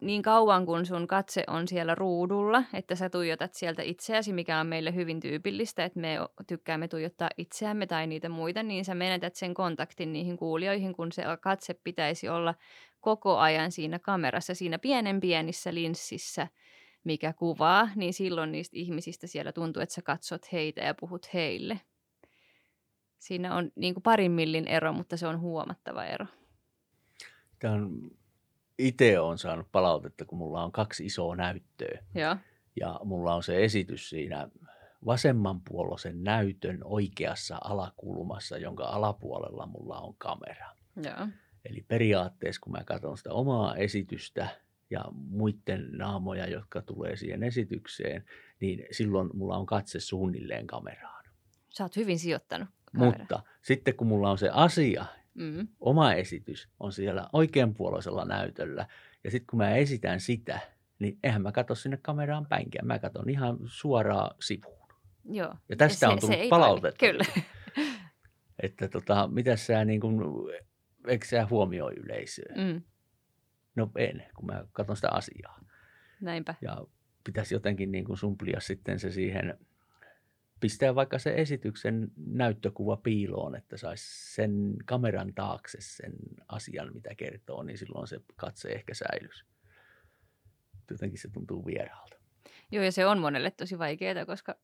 niin 0.00 0.22
kauan 0.22 0.66
kun 0.66 0.86
sun 0.86 1.06
katse 1.06 1.44
on 1.46 1.68
siellä 1.68 1.94
ruudulla, 1.94 2.64
että 2.74 2.94
sä 2.94 3.10
tuijotat 3.10 3.54
sieltä 3.54 3.82
itseäsi, 3.82 4.32
mikä 4.32 4.60
on 4.60 4.66
meille 4.66 4.94
hyvin 4.94 5.20
tyypillistä, 5.20 5.84
että 5.84 6.00
me 6.00 6.18
tykkäämme 6.46 6.88
tuijottaa 6.88 7.30
itseämme 7.36 7.86
tai 7.86 8.06
niitä 8.06 8.28
muita, 8.28 8.62
niin 8.62 8.84
sä 8.84 8.94
menetät 8.94 9.34
sen 9.34 9.54
kontaktin 9.54 10.12
niihin 10.12 10.36
kuulijoihin, 10.36 10.92
kun 10.92 11.12
se 11.12 11.22
katse 11.40 11.74
pitäisi 11.74 12.28
olla 12.28 12.54
koko 13.00 13.38
ajan 13.38 13.72
siinä 13.72 13.98
kamerassa, 13.98 14.54
siinä 14.54 14.78
pienen 14.78 15.20
pienissä 15.20 15.74
linssissä, 15.74 16.48
mikä 17.04 17.32
kuvaa, 17.32 17.88
niin 17.96 18.14
silloin 18.14 18.52
niistä 18.52 18.76
ihmisistä 18.76 19.26
siellä 19.26 19.52
tuntuu, 19.52 19.82
että 19.82 19.94
sä 19.94 20.02
katsot 20.02 20.52
heitä 20.52 20.80
ja 20.80 20.94
puhut 20.94 21.34
heille. 21.34 21.80
Siinä 23.18 23.54
on 23.54 23.70
niin 23.74 23.94
kuin 23.94 24.02
parin 24.02 24.32
millin 24.32 24.68
ero, 24.68 24.92
mutta 24.92 25.16
se 25.16 25.26
on 25.26 25.40
huomattava 25.40 26.04
ero. 26.04 26.26
Tämä 27.58 27.74
on 27.74 28.10
itse 28.86 29.20
olen 29.20 29.38
saanut 29.38 29.72
palautetta, 29.72 30.24
kun 30.24 30.38
mulla 30.38 30.64
on 30.64 30.72
kaksi 30.72 31.06
isoa 31.06 31.36
näyttöä. 31.36 31.98
Ja, 32.14 32.36
ja 32.80 33.00
mulla 33.04 33.34
on 33.34 33.42
se 33.42 33.64
esitys 33.64 34.10
siinä 34.10 34.48
vasemmanpuoloisen 35.06 36.24
näytön 36.24 36.78
oikeassa 36.84 37.58
alakulmassa, 37.64 38.58
jonka 38.58 38.84
alapuolella 38.84 39.66
mulla 39.66 40.00
on 40.00 40.14
kamera. 40.18 40.74
Ja. 41.02 41.28
Eli 41.64 41.84
periaatteessa, 41.88 42.60
kun 42.60 42.72
mä 42.72 42.84
katson 42.84 43.18
sitä 43.18 43.32
omaa 43.32 43.76
esitystä 43.76 44.48
ja 44.90 45.04
muiden 45.12 45.88
naamoja, 45.92 46.46
jotka 46.46 46.82
tulee 46.82 47.16
siihen 47.16 47.42
esitykseen, 47.42 48.24
niin 48.60 48.86
silloin 48.90 49.30
mulla 49.34 49.56
on 49.56 49.66
katse 49.66 50.00
suunnilleen 50.00 50.66
kameraan. 50.66 51.24
Sä 51.68 51.84
oot 51.84 51.96
hyvin 51.96 52.18
sijoittanut. 52.18 52.68
Kamera. 52.84 53.18
Mutta 53.18 53.42
sitten 53.62 53.96
kun 53.96 54.06
mulla 54.06 54.30
on 54.30 54.38
se 54.38 54.50
asia, 54.52 55.04
Mm. 55.34 55.68
Oma 55.80 56.14
esitys 56.14 56.68
on 56.80 56.92
siellä 56.92 57.28
oikeanpuoleisella 57.32 58.24
näytöllä. 58.24 58.86
Ja 59.24 59.30
sitten 59.30 59.46
kun 59.46 59.56
mä 59.56 59.74
esitän 59.74 60.20
sitä, 60.20 60.60
niin 60.98 61.18
eihän 61.22 61.42
mä 61.42 61.52
katso 61.52 61.74
sinne 61.74 61.98
kameraan 62.02 62.46
päinkään. 62.46 62.86
Mä 62.86 62.98
katson 62.98 63.30
ihan 63.30 63.58
suoraan 63.66 64.36
sivuun. 64.40 64.88
Joo. 65.24 65.54
Ja 65.68 65.76
tästä 65.76 65.98
se, 65.98 66.06
on 66.06 66.18
tullut 66.20 66.38
se 66.38 66.46
palautetta. 66.50 66.98
Kyllä. 66.98 67.24
Että 68.62 68.88
tota, 68.88 69.28
mitä 69.28 69.56
sä 69.56 69.84
niin 69.84 70.00
kuin, 70.00 70.20
eikö 71.08 71.26
sä 71.26 71.46
huomioi 71.50 71.94
yleisöä? 71.94 72.54
Mm. 72.56 72.82
No 73.76 73.90
en, 73.96 74.26
kun 74.36 74.46
mä 74.46 74.64
katson 74.72 74.96
sitä 74.96 75.08
asiaa. 75.10 75.64
Näinpä. 76.20 76.54
Ja 76.60 76.86
pitäisi 77.24 77.54
jotenkin 77.54 77.92
niin 77.92 78.04
kuin 78.04 78.16
sumplia 78.16 78.60
sitten 78.60 79.00
se 79.00 79.10
siihen, 79.10 79.58
pistää 80.60 80.94
vaikka 80.94 81.18
se 81.18 81.34
esityksen 81.36 82.08
näyttökuva 82.26 82.96
piiloon, 82.96 83.54
että 83.54 83.76
saisi 83.76 84.34
sen 84.34 84.74
kameran 84.84 85.34
taakse 85.34 85.78
sen 85.80 86.12
asian, 86.48 86.94
mitä 86.94 87.14
kertoo, 87.14 87.62
niin 87.62 87.78
silloin 87.78 88.06
se 88.06 88.20
katse 88.36 88.68
ehkä 88.68 88.94
säilys. 88.94 89.44
Jotenkin 90.90 91.18
se 91.18 91.28
tuntuu 91.30 91.66
vieraalta. 91.66 92.16
Joo, 92.72 92.84
ja 92.84 92.92
se 92.92 93.06
on 93.06 93.18
monelle 93.18 93.50
tosi 93.50 93.78
vaikeaa, 93.78 94.26
koska 94.26 94.56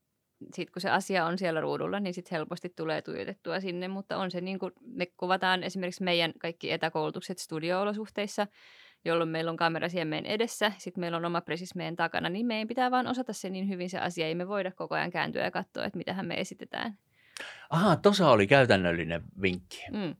sitten 0.53 0.73
kun 0.73 0.81
se 0.81 0.89
asia 0.89 1.25
on 1.25 1.37
siellä 1.37 1.61
ruudulla, 1.61 1.99
niin 1.99 2.13
sitten 2.13 2.35
helposti 2.35 2.69
tulee 2.69 3.01
tuijotettua 3.01 3.59
sinne, 3.59 3.87
mutta 3.87 4.17
on 4.17 4.31
se 4.31 4.41
niin 4.41 4.59
kuin, 4.59 4.73
me 4.81 5.05
kuvataan 5.05 5.63
esimerkiksi 5.63 6.03
meidän 6.03 6.33
kaikki 6.39 6.71
etäkoulutukset 6.71 7.37
studio-olosuhteissa, 7.37 8.47
jolloin 9.07 9.29
meillä 9.29 9.51
on 9.51 9.57
kamera 9.57 9.89
siellä 9.89 10.09
meidän 10.09 10.31
edessä, 10.31 10.71
sitten 10.77 11.01
meillä 11.01 11.17
on 11.17 11.25
oma 11.25 11.41
presis 11.41 11.75
meidän 11.75 11.95
takana, 11.95 12.29
niin 12.29 12.45
meidän 12.45 12.67
pitää 12.67 12.91
vaan 12.91 13.07
osata 13.07 13.33
se 13.33 13.49
niin 13.49 13.69
hyvin 13.69 13.89
se 13.89 13.99
asia, 13.99 14.27
ei 14.27 14.35
me 14.35 14.47
voida 14.47 14.71
koko 14.71 14.95
ajan 14.95 15.11
kääntyä 15.11 15.43
ja 15.43 15.51
katsoa, 15.51 15.85
että 15.85 15.97
mitähän 15.97 16.25
me 16.25 16.39
esitetään. 16.39 16.97
Aha, 17.69 17.95
tuossa 17.95 18.29
oli 18.29 18.47
käytännöllinen 18.47 19.23
vinkki, 19.41 19.85
Mm. 19.91 20.15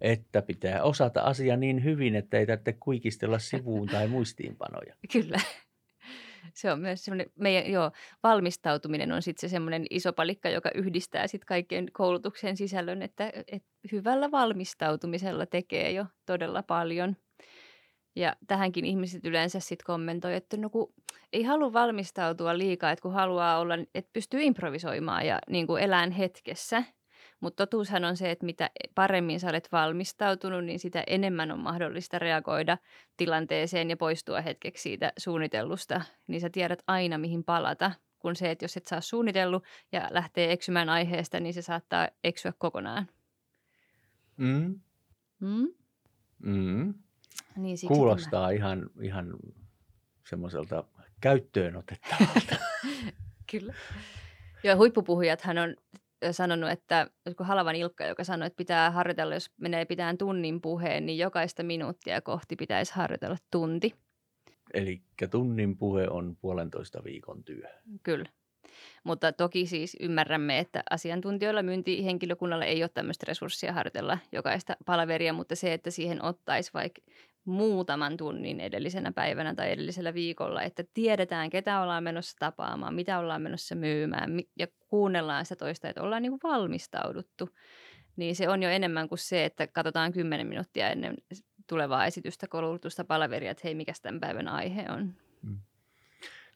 että 0.00 0.42
pitää 0.42 0.82
osata 0.82 1.20
asia 1.20 1.56
niin 1.56 1.84
hyvin, 1.84 2.16
että 2.16 2.38
ei 2.38 2.46
tarvitse 2.46 2.72
kuikistella 2.72 3.38
sivuun 3.38 3.88
tai 3.88 4.08
muistiinpanoja. 4.08 4.94
Kyllä. 5.12 5.40
Se 6.54 6.72
on 6.72 6.80
myös 6.80 7.04
semmoinen, 7.04 7.26
meidän 7.34 7.72
joo, 7.72 7.90
valmistautuminen 8.22 9.12
on 9.12 9.22
sitten 9.22 9.48
se 9.48 9.52
semmoinen 9.52 9.86
iso 9.90 10.12
palikka, 10.12 10.48
joka 10.48 10.70
yhdistää 10.74 11.26
sitten 11.26 11.46
kaikkien 11.46 11.86
koulutuksen 11.92 12.56
sisällön, 12.56 13.02
että, 13.02 13.32
että 13.46 13.68
hyvällä 13.92 14.30
valmistautumisella 14.30 15.46
tekee 15.46 15.92
jo 15.92 16.06
todella 16.26 16.62
paljon. 16.62 17.16
Ja 18.16 18.36
tähänkin 18.46 18.84
ihmiset 18.84 19.24
yleensä 19.24 19.60
sitten 19.60 19.86
kommentoi, 19.86 20.34
että 20.34 20.56
no 20.56 20.70
kun 20.70 20.92
ei 21.32 21.42
halua 21.42 21.72
valmistautua 21.72 22.58
liikaa, 22.58 22.90
että 22.90 23.02
kun 23.02 23.12
haluaa 23.12 23.58
olla, 23.58 23.74
että 23.94 24.10
pystyy 24.12 24.42
improvisoimaan 24.42 25.26
ja 25.26 25.38
niin 25.50 25.66
kuin 25.66 25.82
elään 25.82 26.10
hetkessä. 26.10 26.84
Mutta 27.40 27.66
totuushan 27.66 28.04
on 28.04 28.16
se, 28.16 28.30
että 28.30 28.46
mitä 28.46 28.70
paremmin 28.94 29.40
sä 29.40 29.48
olet 29.48 29.68
valmistautunut, 29.72 30.64
niin 30.64 30.78
sitä 30.78 31.04
enemmän 31.06 31.52
on 31.52 31.58
mahdollista 31.58 32.18
reagoida 32.18 32.78
tilanteeseen 33.16 33.90
ja 33.90 33.96
poistua 33.96 34.40
hetkeksi 34.40 34.82
siitä 34.82 35.12
suunnitellusta. 35.18 36.00
Niin 36.26 36.40
sä 36.40 36.50
tiedät 36.50 36.82
aina, 36.86 37.18
mihin 37.18 37.44
palata, 37.44 37.92
kun 38.18 38.36
se, 38.36 38.50
että 38.50 38.64
jos 38.64 38.76
et 38.76 38.86
saa 38.86 39.00
suunnitellut 39.00 39.64
ja 39.92 40.08
lähtee 40.10 40.52
eksymään 40.52 40.88
aiheesta, 40.88 41.40
niin 41.40 41.54
se 41.54 41.62
saattaa 41.62 42.08
eksyä 42.24 42.52
kokonaan. 42.58 43.08
Mm. 44.36 44.80
Mm? 45.40 45.68
Mm. 46.38 46.94
Niin 47.56 47.78
siksi 47.78 47.94
Kuulostaa 47.94 48.50
ihan, 48.50 48.90
ihan 49.00 49.36
semmoiselta 50.28 50.84
käyttöön 51.20 51.76
otettavalta. 51.76 52.40
Tämä. 52.46 52.60
Kyllä. 53.50 53.74
Joo, 54.64 54.76
huippupuhujathan 54.76 55.58
on 55.58 55.76
sanonut, 56.30 56.70
että 56.70 57.10
kun 57.36 57.46
Halavan 57.46 57.76
Ilkka, 57.76 58.04
joka 58.04 58.24
sanoi, 58.24 58.46
että 58.46 58.56
pitää 58.56 58.90
harjoitella, 58.90 59.34
jos 59.34 59.50
menee 59.56 59.84
pitään 59.84 60.18
tunnin 60.18 60.60
puheen, 60.60 61.06
niin 61.06 61.18
jokaista 61.18 61.62
minuuttia 61.62 62.20
kohti 62.20 62.56
pitäisi 62.56 62.94
harjoitella 62.94 63.36
tunti. 63.50 63.94
Eli 64.74 65.02
tunnin 65.30 65.76
puhe 65.76 66.08
on 66.08 66.36
puolentoista 66.40 67.04
viikon 67.04 67.44
työ. 67.44 67.68
Kyllä. 68.02 68.28
Mutta 69.04 69.32
toki 69.32 69.66
siis 69.66 69.96
ymmärrämme, 70.00 70.58
että 70.58 70.82
asiantuntijoilla 70.90 71.62
myyntihenkilökunnalla 71.62 72.64
ei 72.64 72.82
ole 72.82 72.90
tämmöistä 72.94 73.24
resurssia 73.28 73.72
harjoitella 73.72 74.18
jokaista 74.32 74.76
palaveria, 74.86 75.32
mutta 75.32 75.56
se, 75.56 75.72
että 75.72 75.90
siihen 75.90 76.24
ottaisi 76.24 76.70
vaikka 76.74 77.02
muutaman 77.44 78.16
tunnin 78.16 78.60
edellisenä 78.60 79.12
päivänä 79.12 79.54
tai 79.54 79.72
edellisellä 79.72 80.14
viikolla, 80.14 80.62
että 80.62 80.84
tiedetään, 80.94 81.50
ketä 81.50 81.80
ollaan 81.80 82.04
menossa 82.04 82.36
tapaamaan, 82.38 82.94
mitä 82.94 83.18
ollaan 83.18 83.42
menossa 83.42 83.74
myymään 83.74 84.30
ja 84.58 84.66
kuunnellaan 84.88 85.44
sitä 85.44 85.56
toista, 85.56 85.88
että 85.88 86.02
ollaan 86.02 86.22
niin 86.22 86.38
valmistauduttu, 86.42 87.50
niin 88.16 88.36
se 88.36 88.48
on 88.48 88.62
jo 88.62 88.70
enemmän 88.70 89.08
kuin 89.08 89.18
se, 89.18 89.44
että 89.44 89.66
katsotaan 89.66 90.12
kymmenen 90.12 90.46
minuuttia 90.46 90.90
ennen 90.90 91.14
tulevaa 91.66 92.06
esitystä, 92.06 92.48
koulutusta, 92.48 93.04
palaveria, 93.04 93.50
että 93.50 93.60
hei, 93.64 93.74
mikä 93.74 93.92
tämän 94.02 94.20
päivän 94.20 94.48
aihe 94.48 94.84
on. 94.90 95.14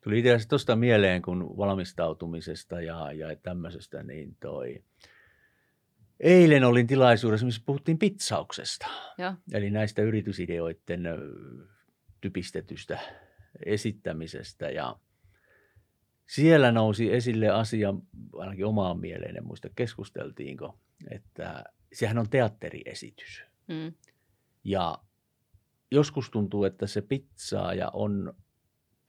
Tuli 0.00 0.19
itse 0.19 0.30
asiassa 0.30 0.49
tuosta 0.49 0.76
mieleen, 0.76 1.23
kun 1.23 1.57
valmistautumisesta 1.57 2.80
ja, 2.80 3.12
ja 3.12 3.37
tämmöisestä, 3.37 4.02
niin 4.02 4.37
toi... 4.40 4.85
Eilen 6.21 6.64
olin 6.64 6.87
tilaisuudessa, 6.87 7.47
missä 7.47 7.62
puhuttiin 7.66 7.99
pizzauksesta. 7.99 8.87
Joo. 9.19 9.35
Eli 9.52 9.71
näistä 9.71 10.02
yritysideoiden 10.02 11.02
typistetystä 12.21 12.99
esittämisestä. 13.66 14.71
Ja 14.71 14.97
siellä 16.26 16.73
nousi 16.73 17.12
esille 17.12 17.49
asia, 17.49 17.95
ainakin 18.33 18.66
omaan 18.66 19.00
mieleen, 19.00 19.37
en 19.37 19.47
muista 19.47 19.69
keskusteltiinko, 19.76 20.78
että 21.11 21.64
sehän 21.92 22.19
on 22.19 22.30
teatteriesitys. 22.30 23.42
Mm. 23.69 23.92
Ja 24.64 24.99
joskus 25.90 26.30
tuntuu, 26.30 26.64
että 26.64 26.87
se 26.87 27.02
pizzaaja 27.02 27.90
on 27.92 28.35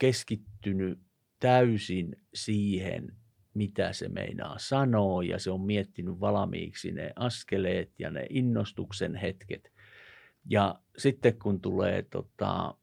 keskittynyt 0.02 1.00
täysin 1.40 2.16
siihen, 2.34 3.18
mitä 3.54 3.94
se 3.94 4.10
meinaa 4.10 4.56
sanoa, 4.60 5.24
ja 5.24 5.40
se 5.40 5.52
on 5.52 5.62
miettinyt 5.62 6.20
valmiiksi 6.20 6.92
ne 6.92 7.14
askeleet 7.16 8.00
ja 8.00 8.12
ne 8.12 8.28
innostuksen 8.30 9.16
hetket. 9.16 9.72
Ja 10.46 10.82
sitten 10.98 11.40
kun 11.40 11.62
tulee 11.62 12.02
tota, 12.04 12.76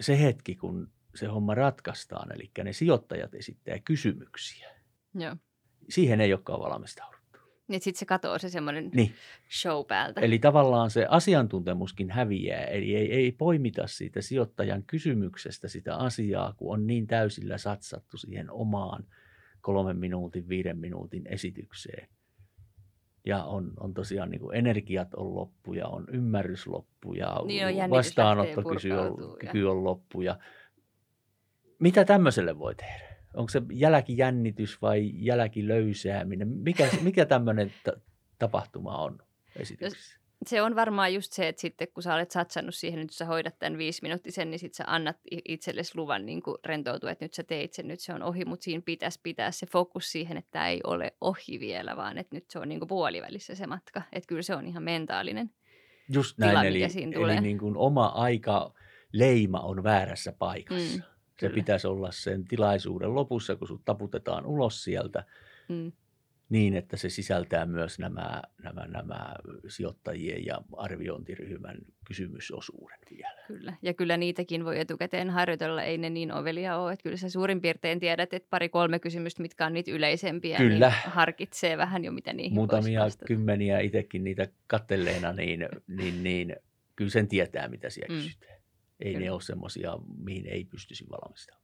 se 0.00 0.22
hetki, 0.22 0.56
kun 0.56 0.90
se 1.14 1.26
homma 1.26 1.54
ratkaistaan, 1.54 2.32
eli 2.34 2.50
ne 2.64 2.72
sijoittajat 2.72 3.34
esittää 3.34 3.78
kysymyksiä, 3.78 4.70
Joo. 5.14 5.36
siihen 5.88 6.20
ei 6.20 6.32
olekaan 6.32 6.60
valmistauduttu. 6.60 7.21
Niin 7.72 7.82
sitten 7.82 7.98
se 7.98 8.06
katoo 8.06 8.38
se 8.38 8.48
semmoinen 8.48 8.90
Niin. 8.94 9.12
show 9.50 9.86
päältä. 9.86 10.20
Eli 10.20 10.38
tavallaan 10.38 10.90
se 10.90 11.06
asiantuntemuskin 11.08 12.10
häviää, 12.10 12.64
eli 12.64 12.96
ei, 12.96 13.12
ei 13.12 13.32
poimita 13.32 13.86
siitä 13.86 14.20
sijoittajan 14.20 14.82
kysymyksestä 14.82 15.68
sitä 15.68 15.96
asiaa, 15.96 16.54
kun 16.56 16.74
on 16.74 16.86
niin 16.86 17.06
täysillä 17.06 17.58
satsattu 17.58 18.16
siihen 18.16 18.50
omaan 18.50 19.04
kolmen 19.60 19.96
minuutin, 19.96 20.48
viiden 20.48 20.78
minuutin 20.78 21.26
esitykseen. 21.26 22.08
Ja 23.26 23.44
on, 23.44 23.72
on 23.80 23.94
tosiaan 23.94 24.30
niin 24.30 24.40
kuin 24.40 24.56
energiat 24.56 25.14
on 25.14 25.34
loppu 25.34 25.74
ja 25.74 25.86
on 25.86 26.06
ymmärrys 26.12 26.66
loppu 26.66 27.14
ja 27.14 27.40
Niin 27.44 27.90
vastaanottokyky 27.90 28.92
on, 28.92 29.70
on 29.70 29.84
loppu. 29.84 30.20
Ja 30.20 30.38
mitä 31.78 32.04
tämmöiselle 32.04 32.58
voi 32.58 32.74
tehdä? 32.74 33.11
Onko 33.34 33.48
se 33.48 33.62
jälkijännitys 33.72 34.82
vai 34.82 35.10
jälkilöysääminen? 35.14 36.48
Mikä, 36.48 36.88
mikä 37.02 37.26
tämmöinen 37.26 37.72
ta- 37.84 38.00
tapahtuma 38.38 38.96
on 38.96 39.18
esityksessä? 39.56 40.22
se 40.46 40.62
on 40.62 40.76
varmaan 40.76 41.14
just 41.14 41.32
se, 41.32 41.48
että 41.48 41.60
sitten 41.60 41.88
kun 41.94 42.02
sä 42.02 42.14
olet 42.14 42.30
satsannut 42.30 42.74
siihen, 42.74 43.00
että 43.00 43.16
sä 43.16 43.24
hoidat 43.24 43.58
tämän 43.58 43.78
viisi 43.78 44.02
minuuttisen, 44.02 44.50
niin 44.50 44.58
sitten 44.58 44.76
sä 44.76 44.84
annat 44.86 45.16
itsellesi 45.48 45.92
luvan 45.96 46.26
niin 46.26 46.42
rentoutua, 46.64 47.10
että 47.10 47.24
nyt 47.24 47.34
sä 47.34 47.42
teit 47.42 47.72
sen, 47.72 47.88
nyt 47.88 48.00
se 48.00 48.14
on 48.14 48.22
ohi, 48.22 48.44
mutta 48.44 48.64
siinä 48.64 48.82
pitäisi 48.84 49.20
pitää 49.22 49.50
se 49.50 49.66
fokus 49.66 50.12
siihen, 50.12 50.36
että 50.36 50.50
tämä 50.50 50.68
ei 50.68 50.80
ole 50.84 51.14
ohi 51.20 51.60
vielä, 51.60 51.96
vaan 51.96 52.18
että 52.18 52.36
nyt 52.36 52.50
se 52.50 52.58
on 52.58 52.68
niin 52.68 52.80
kuin 52.80 52.88
puolivälissä 52.88 53.54
se 53.54 53.66
matka. 53.66 54.02
Että 54.12 54.26
kyllä 54.26 54.42
se 54.42 54.54
on 54.54 54.66
ihan 54.66 54.82
mentaalinen. 54.82 55.50
Just 56.08 56.36
tila, 56.36 56.52
näin, 56.52 56.72
mikä 56.72 56.84
eli, 56.84 56.92
siinä 56.92 57.12
eli 57.12 57.22
tulee. 57.22 57.40
niin 57.40 57.58
kuin 57.58 57.76
oma 57.76 58.06
aika 58.06 58.74
leima 59.12 59.60
on 59.60 59.84
väärässä 59.84 60.32
paikassa. 60.38 60.96
Mm, 60.96 61.02
se 61.48 61.54
pitäisi 61.54 61.86
olla 61.86 62.12
sen 62.12 62.44
tilaisuuden 62.44 63.14
lopussa, 63.14 63.56
kun 63.56 63.68
sut 63.68 63.84
taputetaan 63.84 64.46
ulos 64.46 64.84
sieltä, 64.84 65.24
Mm. 65.68 65.92
niin 66.48 66.76
että 66.76 66.96
se 66.96 67.08
sisältää 67.08 67.66
myös 67.66 67.98
nämä, 67.98 68.42
nämä, 68.62 68.86
nämä 68.86 69.34
sijoittajien 69.68 70.46
ja 70.46 70.62
arviointiryhmän 70.76 71.76
kysymysosuuden 72.06 72.98
vielä. 73.10 73.40
Kyllä. 73.46 73.76
Ja 73.82 73.94
kyllä 73.94 74.16
niitäkin 74.16 74.64
voi 74.64 74.80
etukäteen 74.80 75.30
harjoitella, 75.30 75.82
ei 75.82 75.98
ne 75.98 76.10
niin 76.10 76.32
ovelia 76.32 76.76
ole. 76.76 76.92
Että 76.92 77.02
kyllä 77.02 77.16
sä 77.16 77.28
suurin 77.30 77.60
piirtein 77.60 78.00
tiedät, 78.00 78.32
että 78.32 78.46
pari-kolme 78.50 78.98
kysymystä, 78.98 79.42
mitkä 79.42 79.66
on 79.66 79.72
niitä 79.72 79.90
yleisempiä, 79.90 80.56
Kyllä. 80.56 80.88
niin 80.88 81.12
harkitsee 81.12 81.76
vähän 81.78 82.04
jo, 82.04 82.12
mitä 82.12 82.32
niihin 82.32 82.54
Muutamia 82.54 83.06
kymmeniä 83.26 83.80
itsekin 83.80 84.24
niitä 84.24 84.48
kattelleena, 84.66 85.32
niin, 85.32 85.68
niin, 85.86 86.22
niin 86.22 86.56
kyllä 86.96 87.10
sen 87.10 87.28
tietää, 87.28 87.68
mitä 87.68 87.90
siellä 87.90 88.14
Mm. 88.16 88.22
kysytään. 88.22 88.61
Ei 89.02 89.12
Kyllä. 89.12 89.24
ne 89.24 89.30
ole 89.30 89.40
semmoisia, 89.40 89.98
mihin 90.18 90.46
ei 90.46 90.64
pystyisi 90.64 91.06
valmistautumaan. 91.10 91.62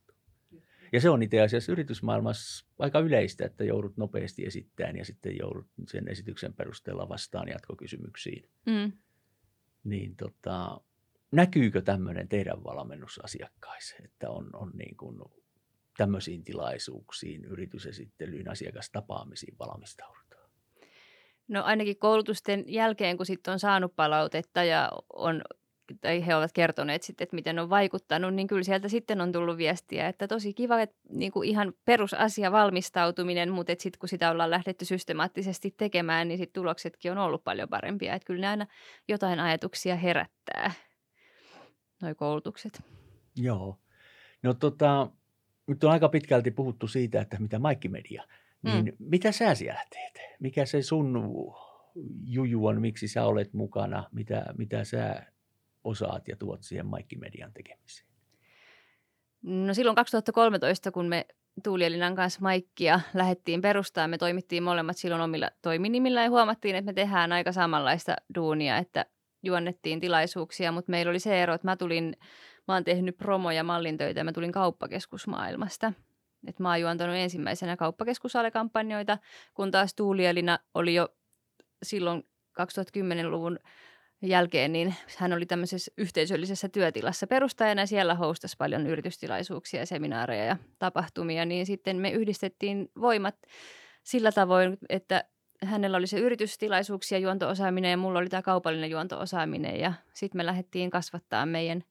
Ja 0.92 1.00
se 1.00 1.10
on 1.10 1.22
itse 1.22 1.40
asiassa 1.40 1.72
yritysmaailmassa 1.72 2.66
aika 2.78 2.98
yleistä, 2.98 3.46
että 3.46 3.64
joudut 3.64 3.96
nopeasti 3.96 4.46
esittämään 4.46 4.96
ja 4.96 5.04
sitten 5.04 5.36
joudut 5.38 5.66
sen 5.88 6.08
esityksen 6.08 6.54
perusteella 6.54 7.08
vastaan 7.08 7.48
jatkokysymyksiin. 7.48 8.48
Mm. 8.66 8.92
Niin 9.84 10.16
tota, 10.16 10.80
näkyykö 11.32 11.82
tämmöinen 11.82 12.28
teidän 12.28 12.64
valmennusasiakkaissa, 12.64 13.96
että 14.04 14.30
on, 14.30 14.50
on 14.52 14.70
niin 14.74 14.96
kuin 14.96 15.18
tämmöisiin 15.96 16.44
tilaisuuksiin, 16.44 17.44
yritysesittelyyn, 17.44 18.50
asiakastapaamisiin 18.50 19.58
valmistaudutaan? 19.58 20.50
No 21.48 21.62
ainakin 21.64 21.98
koulutusten 21.98 22.64
jälkeen, 22.66 23.16
kun 23.16 23.26
sitten 23.26 23.52
on 23.52 23.58
saanut 23.58 23.96
palautetta 23.96 24.64
ja 24.64 24.92
on 25.12 25.42
tai 26.00 26.26
he 26.26 26.36
ovat 26.36 26.52
kertoneet 26.52 27.02
sitten, 27.02 27.24
että 27.24 27.34
miten 27.34 27.58
on 27.58 27.70
vaikuttanut, 27.70 28.34
niin 28.34 28.46
kyllä 28.46 28.62
sieltä 28.62 28.88
sitten 28.88 29.20
on 29.20 29.32
tullut 29.32 29.56
viestiä, 29.56 30.08
että 30.08 30.28
tosi 30.28 30.54
kiva, 30.54 30.80
että 30.80 30.96
niin 31.10 31.32
kuin 31.32 31.48
ihan 31.48 31.72
perusasia 31.84 32.52
valmistautuminen, 32.52 33.50
mutta 33.52 33.72
sitten 33.78 33.98
kun 33.98 34.08
sitä 34.08 34.30
ollaan 34.30 34.50
lähdetty 34.50 34.84
systemaattisesti 34.84 35.74
tekemään, 35.76 36.28
niin 36.28 36.38
sitten 36.38 36.60
tuloksetkin 36.62 37.12
on 37.12 37.18
ollut 37.18 37.44
paljon 37.44 37.68
parempia. 37.68 38.14
Että 38.14 38.26
kyllä 38.26 38.40
ne 38.40 38.48
aina 38.48 38.66
jotain 39.08 39.40
ajatuksia 39.40 39.96
herättää, 39.96 40.72
noi 42.02 42.14
koulutukset. 42.14 42.82
Joo. 43.36 43.78
No 44.42 44.54
tota, 44.54 45.10
nyt 45.66 45.84
on 45.84 45.90
aika 45.90 46.08
pitkälti 46.08 46.50
puhuttu 46.50 46.88
siitä, 46.88 47.20
että 47.20 47.40
mitä 47.40 47.58
Maikki 47.58 47.88
Media, 47.88 48.24
niin 48.62 48.84
mm. 48.84 48.92
mitä 48.98 49.32
sä 49.32 49.54
siellä 49.54 49.84
teet? 49.90 50.18
Mikä 50.40 50.66
se 50.66 50.82
sun 50.82 51.34
juju 52.22 52.66
on, 52.66 52.80
miksi 52.80 53.08
sä 53.08 53.24
olet 53.24 53.52
mukana, 53.52 54.04
mitä, 54.12 54.46
mitä 54.58 54.84
sä 54.84 55.26
osaat 55.88 56.28
ja 56.28 56.36
tuot 56.36 56.62
siihen 56.62 56.86
Maikki 56.86 57.16
Median 57.16 57.52
tekemiseen? 57.52 58.08
No 59.42 59.74
silloin 59.74 59.94
2013, 59.94 60.90
kun 60.90 61.06
me 61.06 61.26
Tuuli 61.62 61.84
Elinan 61.84 62.14
kanssa 62.14 62.40
Maikkia 62.42 63.00
lähdettiin 63.14 63.62
perustaa, 63.62 64.08
me 64.08 64.18
toimittiin 64.18 64.62
molemmat 64.62 64.96
silloin 64.96 65.22
omilla 65.22 65.50
toiminimillä 65.62 66.22
ja 66.22 66.30
huomattiin, 66.30 66.76
että 66.76 66.86
me 66.86 66.92
tehdään 66.92 67.32
aika 67.32 67.52
samanlaista 67.52 68.16
duunia, 68.34 68.76
että 68.76 69.06
juonnettiin 69.42 70.00
tilaisuuksia, 70.00 70.72
mutta 70.72 70.90
meillä 70.90 71.10
oli 71.10 71.18
se 71.18 71.42
ero, 71.42 71.54
että 71.54 71.66
mä 71.66 71.76
tulin, 71.76 72.16
mä 72.68 72.74
oon 72.74 72.84
tehnyt 72.84 73.16
promo- 73.16 73.50
ja 73.50 73.64
mallintöitä 73.64 74.20
ja 74.20 74.24
mä 74.24 74.32
tulin 74.32 74.52
kauppakeskusmaailmasta. 74.52 75.92
Et 76.46 76.58
mä 76.58 76.68
oon 76.68 76.80
juontanut 76.80 77.16
ensimmäisenä 77.16 77.76
kauppakeskusalekampanjoita, 77.76 79.18
kun 79.54 79.70
taas 79.70 79.94
Tuuli 79.94 80.26
Elina 80.26 80.58
oli 80.74 80.94
jo 80.94 81.08
silloin 81.82 82.22
2010-luvun 82.60 83.58
jälkeen, 84.22 84.72
niin 84.72 84.94
hän 85.16 85.32
oli 85.32 85.46
tämmöisessä 85.46 85.92
yhteisöllisessä 85.98 86.68
työtilassa 86.68 87.26
perustajana. 87.26 87.82
Ja 87.82 87.86
siellä 87.86 88.14
hostasi 88.14 88.56
paljon 88.58 88.86
yritystilaisuuksia, 88.86 89.86
seminaareja 89.86 90.44
ja 90.44 90.56
tapahtumia, 90.78 91.44
niin 91.44 91.66
sitten 91.66 91.96
me 91.96 92.10
yhdistettiin 92.10 92.90
voimat 93.00 93.34
sillä 94.02 94.32
tavoin, 94.32 94.78
että 94.88 95.24
hänellä 95.64 95.96
oli 95.96 96.06
se 96.06 96.18
yritystilaisuuksia 96.18 97.18
juontoosaaminen 97.18 97.90
ja 97.90 97.96
mulla 97.96 98.18
oli 98.18 98.28
tämä 98.28 98.42
kaupallinen 98.42 98.90
juontoosaaminen. 98.90 99.80
Ja 99.80 99.92
sitten 100.14 100.38
me 100.38 100.46
lähdettiin 100.46 100.90
kasvattaa 100.90 101.46
meidän, 101.46 101.84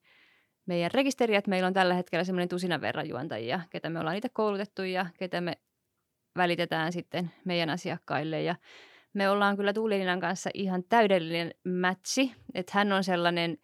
meidän 0.66 0.92
rekisteriä, 0.94 1.42
meillä 1.48 1.68
on 1.68 1.74
tällä 1.74 1.94
hetkellä 1.94 2.24
semmoinen 2.24 2.50
tusinan 2.50 2.82
verran 2.82 3.10
juontajia, 3.10 3.60
ketä 3.70 3.90
me 3.90 4.00
ollaan 4.00 4.14
niitä 4.14 4.30
koulutettu 4.34 4.84
ja 4.84 5.06
ketä 5.20 5.42
me 5.42 5.58
välitetään 6.38 6.94
sitten 6.94 7.32
meidän 7.46 7.70
asiakkaille. 7.70 8.42
Ja 8.42 8.56
me 9.18 9.30
ollaan 9.30 9.58
kyllä 9.58 9.74
Tuulininan 9.74 10.20
kanssa 10.20 10.50
ihan 10.54 10.84
täydellinen 10.84 11.54
matchi, 11.80 12.32
että 12.54 12.72
hän 12.76 12.92
on 12.92 13.04
sellainen 13.04 13.58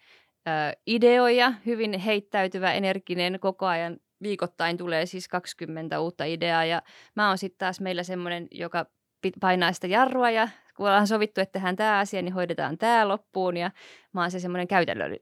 ö, 0.48 0.52
ideoija, 0.88 1.54
hyvin 1.66 2.00
heittäytyvä, 2.00 2.74
energinen, 2.74 3.40
koko 3.40 3.66
ajan 3.66 3.98
viikoittain 4.24 4.78
tulee 4.78 5.06
siis 5.06 5.28
20 5.28 6.00
uutta 6.00 6.26
ideaa 6.26 6.66
ja 6.66 6.82
mä 7.16 7.28
oon 7.28 7.38
sitten 7.38 7.58
taas 7.58 7.82
meillä 7.82 8.04
semmoinen, 8.04 8.48
joka 8.52 8.86
painaa 9.40 9.74
sitä 9.74 9.88
jarrua 9.88 10.32
ja 10.32 10.50
kun 10.76 10.88
ollaan 10.88 11.08
sovittu, 11.08 11.42
että 11.42 11.54
tehdään 11.54 11.76
tämä 11.76 12.00
asia, 12.00 12.22
niin 12.22 12.34
hoidetaan 12.34 12.78
tämä 12.78 13.08
loppuun 13.08 13.58
ja 13.58 13.72
mä 14.14 14.22
oon 14.22 14.32
se 14.32 14.40
semmoinen 14.40 14.68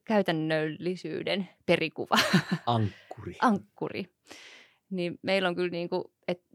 käytännöllisyyden 0.05 1.49
perikuva. 1.65 2.15
Ankkuri. 2.65 3.35
Ankkuri. 3.41 4.05
Niin 4.89 5.19
meillä 5.21 5.47
on 5.47 5.55
kyllä 5.55 5.69
niin 5.69 5.89
kuin, 5.89 6.03
että 6.27 6.50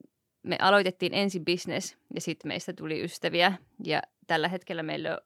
me 0.46 0.56
aloitettiin 0.60 1.14
ensin 1.14 1.44
business 1.44 1.96
ja 2.14 2.20
sitten 2.20 2.48
meistä 2.48 2.72
tuli 2.72 3.04
ystäviä 3.04 3.52
ja 3.84 4.02
tällä 4.26 4.48
hetkellä 4.48 4.82
meillä 4.82 5.10
on, 5.10 5.18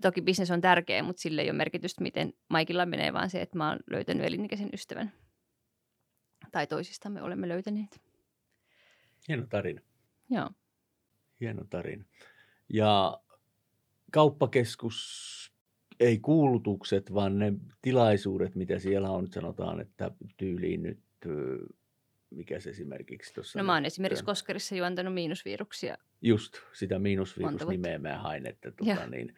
toki 0.00 0.22
business 0.22 0.50
on 0.50 0.60
tärkeä, 0.60 1.02
mutta 1.02 1.22
sille 1.22 1.42
ei 1.42 1.50
ole 1.50 1.56
merkitystä, 1.56 2.02
miten 2.02 2.34
Maikilla 2.48 2.86
menee, 2.86 3.12
vaan 3.12 3.30
se, 3.30 3.42
että 3.42 3.58
mä 3.58 3.68
oon 3.68 3.78
löytänyt 3.90 4.26
elinikäisen 4.26 4.70
ystävän. 4.72 5.12
Tai 6.52 6.66
toisistamme 6.66 7.22
olemme 7.22 7.48
löytäneet. 7.48 8.00
Hieno 9.28 9.46
tarina. 9.46 9.80
Joo. 10.30 10.50
Hieno 11.40 11.64
tarina. 11.70 12.04
Ja 12.68 13.20
kauppakeskus 14.12 15.32
ei 16.00 16.18
kuulutukset, 16.18 17.14
vaan 17.14 17.38
ne 17.38 17.52
tilaisuudet, 17.82 18.54
mitä 18.54 18.78
siellä 18.78 19.10
on, 19.10 19.28
sanotaan, 19.32 19.80
että 19.80 20.10
tyyliin 20.36 20.82
nyt 20.82 21.00
mikä 22.34 22.60
se 22.60 22.70
esimerkiksi 22.70 23.34
tuossa... 23.34 23.58
No 23.58 23.64
mä 23.64 23.74
oon 23.74 23.84
esimerkiksi 23.84 24.24
Koskarissa 24.24 24.74
juontanut 24.74 25.14
miinusviruksia. 25.14 25.96
Just, 26.22 26.58
sitä 26.72 26.98
miinusvirusnimeä 26.98 27.98
mä 27.98 28.18
hain, 28.18 28.46
että 28.46 28.70
tuota, 28.70 29.06
niin, 29.06 29.34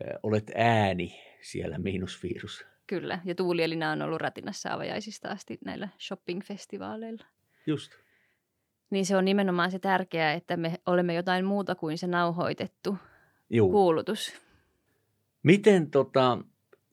ö, 0.00 0.18
olet 0.22 0.50
ääni 0.54 1.20
siellä 1.40 1.78
miinusvirus. 1.78 2.66
Kyllä, 2.86 3.20
ja 3.24 3.34
Tuuli 3.34 3.62
Elina 3.62 3.90
on 3.90 4.02
ollut 4.02 4.20
ratinassa 4.20 4.72
avajaisista 4.72 5.28
asti 5.28 5.58
näillä 5.64 5.88
shopping-festivaaleilla. 5.98 7.26
Just. 7.66 7.92
Niin 8.90 9.06
se 9.06 9.16
on 9.16 9.24
nimenomaan 9.24 9.70
se 9.70 9.78
tärkeää, 9.78 10.32
että 10.32 10.56
me 10.56 10.74
olemme 10.86 11.14
jotain 11.14 11.44
muuta 11.44 11.74
kuin 11.74 11.98
se 11.98 12.06
nauhoitettu 12.06 12.96
Juu. 13.50 13.70
kuulutus. 13.70 14.32
Miten 15.42 15.90
tota, 15.90 16.38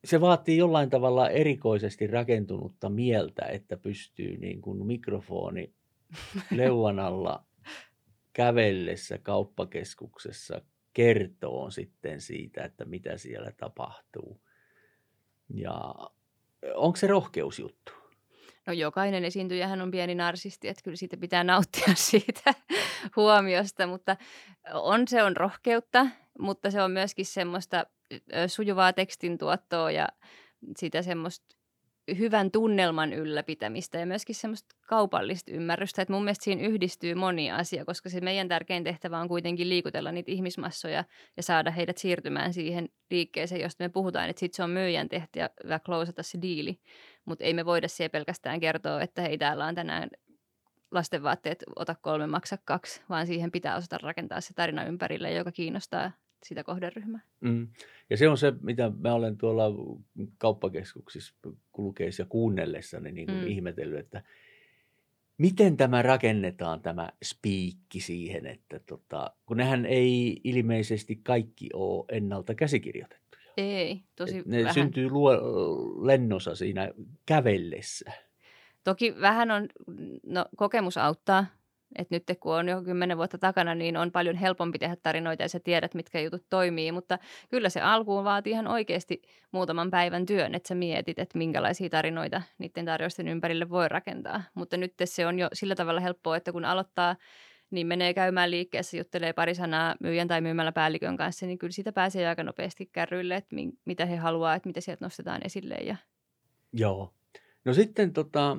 se 0.06 0.22
vaatii 0.22 0.58
jollain 0.58 0.90
tavalla 0.90 1.30
erikoisesti 1.30 2.08
rakentunutta 2.08 2.90
mieltä, 2.90 3.46
että 3.46 3.78
pystyy 3.78 4.38
niin 4.38 4.62
kuin 4.62 4.86
mikrofoni 4.86 5.74
leuan 6.52 7.00
alla 7.00 7.46
kävellessä 8.34 9.18
kauppakeskuksessa 9.18 10.62
kertoo 10.94 11.72
sitten 11.72 12.22
siitä, 12.22 12.64
että 12.64 12.86
mitä 12.86 13.18
siellä 13.18 13.52
tapahtuu. 13.58 14.42
Ja 15.54 15.96
onko 16.76 16.96
se 16.96 17.08
rohkeusjuttu? 17.08 17.92
No 18.68 18.74
jokainen 18.74 19.26
esiintyjähän 19.26 19.82
on 19.82 19.92
pieni 19.92 20.16
narsisti, 20.16 20.68
että 20.68 20.84
kyllä 20.84 20.98
siitä 20.98 21.18
pitää 21.18 21.44
nauttia 21.44 21.96
siitä 22.12 22.54
huomiosta, 23.16 23.88
mutta 23.88 24.18
on 24.74 25.08
se 25.08 25.24
on 25.24 25.38
rohkeutta, 25.38 26.08
mutta 26.40 26.72
se 26.72 26.82
on 26.82 26.92
myöskin 26.92 27.26
semmoista 27.26 27.86
sujuvaa 28.48 28.94
tekstintuottoa 28.94 29.92
ja 29.92 30.08
sitä 30.78 31.02
semmoista 31.02 31.56
hyvän 32.18 32.52
tunnelman 32.52 33.14
ylläpitämistä 33.14 34.00
ja 34.00 34.06
myöskin 34.06 34.36
semmoista 34.36 34.76
kaupallista 34.88 35.52
ymmärrystä. 35.52 36.02
Että 36.02 36.14
mun 36.14 36.24
mielestä 36.24 36.44
siinä 36.44 36.62
yhdistyy 36.62 37.16
moni 37.16 37.52
asia, 37.52 37.86
koska 37.86 38.10
se 38.10 38.22
meidän 38.22 38.48
tärkein 38.48 38.84
tehtävä 38.84 39.20
on 39.20 39.28
kuitenkin 39.28 39.70
liikutella 39.70 40.12
niitä 40.12 40.32
ihmismassoja 40.32 41.04
ja 41.38 41.44
saada 41.44 41.72
heidät 41.72 41.98
siirtymään 41.98 42.54
siihen 42.54 42.90
liikkeeseen, 43.12 43.62
josta 43.62 43.84
me 43.84 43.90
puhutaan. 43.90 44.30
Että 44.30 44.40
sitten 44.40 44.56
se 44.56 44.64
on 44.64 44.70
myyjän 44.70 45.10
tehtävä 45.10 45.80
klousata 45.86 46.24
se 46.24 46.38
diili, 46.42 46.80
mutta 47.26 47.44
ei 47.44 47.54
me 47.54 47.66
voida 47.66 47.88
siellä 47.88 48.12
pelkästään 48.12 48.60
kertoa, 48.60 49.02
että 49.02 49.22
hei 49.22 49.38
täällä 49.38 49.66
on 49.66 49.76
tänään 49.76 50.10
lastenvaatteet, 50.92 51.64
ota 51.76 51.96
kolme, 52.02 52.28
maksa 52.28 52.58
kaksi, 52.66 53.02
vaan 53.10 53.28
siihen 53.28 53.52
pitää 53.52 53.76
osata 53.76 53.98
rakentaa 53.98 54.42
se 54.42 54.54
tarina 54.54 54.84
ympärille, 54.84 55.32
joka 55.32 55.52
kiinnostaa 55.52 56.12
sitä 56.46 56.64
kohderyhmää. 56.64 57.22
Mm. 57.42 57.68
Ja 58.10 58.18
se 58.18 58.30
on 58.30 58.38
se, 58.38 58.54
mitä 58.62 58.92
mä 59.00 59.14
olen 59.14 59.38
tuolla 59.38 59.64
kauppakeskuksissa 60.38 61.34
kulkeessa 61.72 62.22
ja 62.22 62.28
kuunnellessa 62.30 63.00
niin 63.00 63.26
kuin 63.26 63.38
mm. 63.38 63.48
ihmetellyt, 63.48 64.00
että 64.00 64.24
miten 65.38 65.78
tämä 65.78 66.02
rakennetaan, 66.02 66.82
tämä 66.82 67.10
spiikki 67.24 68.00
siihen, 68.00 68.46
että 68.46 68.80
tota, 68.80 69.32
kun 69.46 69.58
nehän 69.58 69.86
ei 69.86 70.42
ilmeisesti 70.44 71.16
kaikki 71.16 71.70
ole 71.74 72.06
ennalta 72.10 72.56
käsikirjoitettuja. 72.56 73.46
Ei, 73.58 74.04
tosi 74.16 74.38
Et 74.38 74.46
ne 74.46 74.60
vähän. 74.60 74.74
syntyy 74.74 75.10
luo, 75.10 75.34
lennossa 76.06 76.56
siinä 76.56 76.92
kävellessä. 77.26 78.12
Toki 78.84 79.16
vähän 79.22 79.52
on, 79.52 79.70
no 80.26 80.46
kokemus 80.56 80.98
auttaa, 80.98 81.46
että 81.96 82.16
nyt 82.16 82.24
kun 82.40 82.56
on 82.56 82.70
jo 82.70 82.82
kymmenen 82.82 83.18
vuotta 83.18 83.38
takana, 83.38 83.76
niin 83.76 83.98
on 83.98 84.12
paljon 84.12 84.36
helpompi 84.36 84.80
tehdä 84.80 84.96
tarinoita 85.04 85.44
ja 85.44 85.50
sä 85.50 85.60
tiedät, 85.60 85.94
mitkä 85.94 86.20
jutut 86.20 86.46
toimii. 86.50 86.92
Mutta 86.92 87.20
kyllä 87.50 87.70
se 87.70 87.82
alkuun 87.82 88.24
vaatii 88.24 88.52
ihan 88.52 88.68
oikeasti 88.68 89.22
muutaman 89.52 89.92
päivän 89.92 90.26
työn, 90.26 90.56
että 90.56 90.68
sä 90.68 90.76
mietit, 90.76 91.20
että 91.20 91.38
minkälaisia 91.38 91.90
tarinoita 91.90 92.42
niiden 92.58 92.86
tarjousten 92.86 93.28
ympärille 93.28 93.70
voi 93.70 93.90
rakentaa. 93.90 94.44
Mutta 94.54 94.78
nyt 94.78 94.94
se 95.06 95.28
on 95.28 95.40
jo 95.40 95.48
sillä 95.54 95.76
tavalla 95.76 96.00
helppoa, 96.00 96.38
että 96.38 96.52
kun 96.52 96.66
aloittaa 96.66 97.16
niin 97.72 97.88
menee 97.88 98.14
käymään 98.14 98.52
liikkeessä, 98.52 98.98
juttelee 98.98 99.34
pari 99.34 99.56
sanaa 99.56 99.96
myyjän 100.00 100.28
tai 100.28 100.42
myymällä 100.42 100.72
päällikön 100.72 101.18
kanssa, 101.18 101.46
niin 101.46 101.58
kyllä 101.58 101.72
siitä 101.72 101.92
pääsee 101.92 102.28
aika 102.28 102.44
nopeasti 102.44 102.90
kärryille, 102.92 103.36
että 103.36 103.56
mitä 103.86 104.06
he 104.06 104.16
haluaa, 104.16 104.56
että 104.56 104.70
mitä 104.70 104.82
sieltä 104.82 105.06
nostetaan 105.06 105.42
esille. 105.46 105.76
Ja... 105.76 105.96
Joo. 106.74 107.14
No 107.66 107.74
sitten 107.74 108.14
tota, 108.14 108.58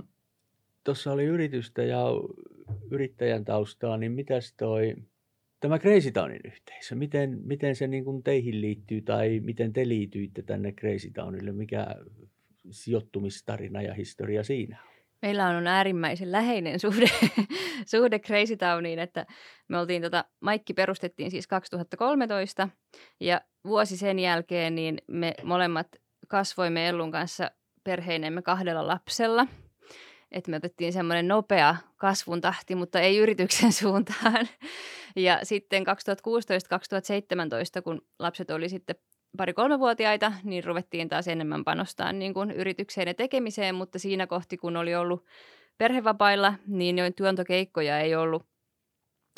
tuossa 0.85 1.13
oli 1.13 1.25
yritystä 1.25 1.83
ja 1.83 2.05
yrittäjän 2.91 3.45
taustaa, 3.45 3.97
niin 3.97 4.13
mitäs 4.13 4.55
toi 4.57 4.95
tämä 5.61 5.79
Crazy 5.79 6.13
Townin 6.13 6.41
yhteisö, 6.45 6.95
miten, 6.95 7.41
miten 7.45 7.77
se 7.77 7.87
niin 7.87 8.05
kuin 8.05 8.23
teihin 8.23 8.61
liittyy 8.61 9.03
tai 9.03 9.41
miten 9.41 9.73
te 9.73 9.89
liityitte 9.89 10.43
tänne 10.43 10.73
Crazy 10.73 11.11
Townille, 11.11 11.53
mikä 11.53 11.87
sijoittumistarina 12.71 13.83
ja 13.83 13.95
historia 13.95 14.45
siinä 14.45 14.83
on? 14.83 14.97
Meillä 15.23 15.49
on 15.49 15.67
äärimmäisen 15.67 16.33
läheinen 16.33 16.81
suhde, 16.81 17.07
suhde 17.93 18.19
Crazy 18.19 18.57
Towniin, 18.57 18.99
että 18.99 19.27
me 19.69 19.79
oltiin 19.79 20.03
tota, 20.03 20.25
Maikki 20.41 20.75
perustettiin 20.75 21.31
siis 21.31 21.47
2013 21.47 22.69
ja 23.21 23.41
vuosi 23.65 23.97
sen 23.97 24.19
jälkeen 24.19 24.75
niin 24.75 24.99
me 25.07 25.35
molemmat 25.43 25.87
kasvoimme 26.29 26.89
Ellun 26.89 27.11
kanssa 27.11 27.51
perheinemme 27.85 28.43
kahdella 28.43 28.87
lapsella. 28.87 29.47
Että 30.31 30.51
me 30.51 30.57
otettiin 30.57 30.93
semmoinen 30.93 31.29
nopea 31.29 31.77
kasvun 31.97 32.41
tahti, 32.41 32.75
mutta 32.75 33.01
ei 33.01 33.17
yrityksen 33.17 33.73
suuntaan. 33.83 34.49
Ja 35.17 35.41
sitten 35.43 35.85
2016-2017, 37.79 37.83
kun 37.83 38.03
lapset 38.19 38.51
oli 38.51 38.69
sitten 38.69 38.97
pari-kolmevuotiaita, 39.37 40.33
niin 40.45 40.65
ruvettiin 40.65 41.09
taas 41.09 41.29
enemmän 41.29 41.65
panostaa 41.65 42.13
niin 42.13 42.35
kuin 42.35 42.51
yritykseen 42.51 43.09
ja 43.09 43.15
tekemiseen, 43.15 43.75
mutta 43.75 43.99
siinä 43.99 44.27
kohti, 44.27 44.57
kun 44.57 44.77
oli 44.77 44.95
ollut 44.95 45.25
perhevapailla, 45.79 46.55
niin 46.67 46.99
jo 46.99 47.11
työntokeikkoja 47.11 48.01
ei 48.01 48.15
ollut 48.15 48.47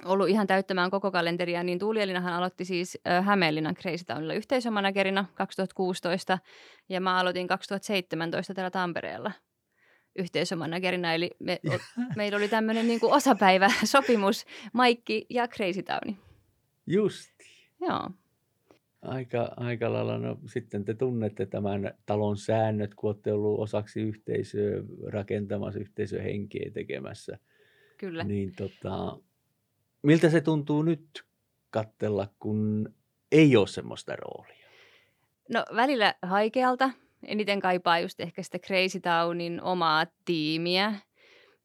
ollut 0.04 0.28
ihan 0.28 0.46
täyttämään 0.46 0.90
koko 0.90 1.10
kalenteria, 1.10 1.62
niin 1.62 1.78
Tuulielinahan 1.78 2.32
aloitti 2.32 2.64
siis 2.64 2.98
Hämeenlinnan 3.24 3.74
Crazy 3.74 4.04
Townilla 4.04 4.34
yhteisömanagerina 4.34 5.24
2016 5.34 6.38
ja 6.88 7.00
mä 7.00 7.18
aloitin 7.18 7.46
2017 7.46 8.54
täällä 8.54 8.70
Tampereella 8.70 9.32
yhteisömanagerina, 10.18 11.14
eli 11.14 11.30
me, 11.38 11.60
meillä 12.16 12.36
oli 12.36 12.48
tämmöinen 12.48 12.86
niin 12.86 13.00
kuin 13.00 13.12
osapäiväsopimus 13.12 14.46
Maikki 14.72 15.26
ja 15.30 15.48
Crazy 15.48 15.82
Towni. 15.82 16.16
Justi. 16.86 17.44
Joo. 17.80 18.10
Aika, 19.02 19.52
aika 19.56 19.92
lailla, 19.92 20.18
no 20.18 20.38
sitten 20.46 20.84
te 20.84 20.94
tunnette 20.94 21.46
tämän 21.46 21.94
talon 22.06 22.36
säännöt, 22.36 22.94
kun 22.94 23.08
olette 23.08 23.32
ollut 23.32 23.60
osaksi 23.60 24.00
yhteisöä 24.00 24.82
rakentamassa, 25.06 25.80
yhteisöhenkeä 25.80 26.70
tekemässä. 26.74 27.38
Kyllä. 27.98 28.24
Niin 28.24 28.52
tota, 28.56 29.18
miltä 30.02 30.30
se 30.30 30.40
tuntuu 30.40 30.82
nyt 30.82 31.24
kattella, 31.70 32.28
kun 32.38 32.94
ei 33.32 33.56
ole 33.56 33.66
semmoista 33.66 34.16
roolia? 34.16 34.68
No 35.48 35.64
välillä 35.76 36.14
haikealta. 36.22 36.90
Eniten 37.26 37.60
kaipaa 37.60 37.98
just 37.98 38.20
ehkä 38.20 38.42
sitä 38.42 38.58
Crazy 38.58 39.00
Townin 39.00 39.62
omaa 39.62 40.06
tiimiä. 40.24 40.94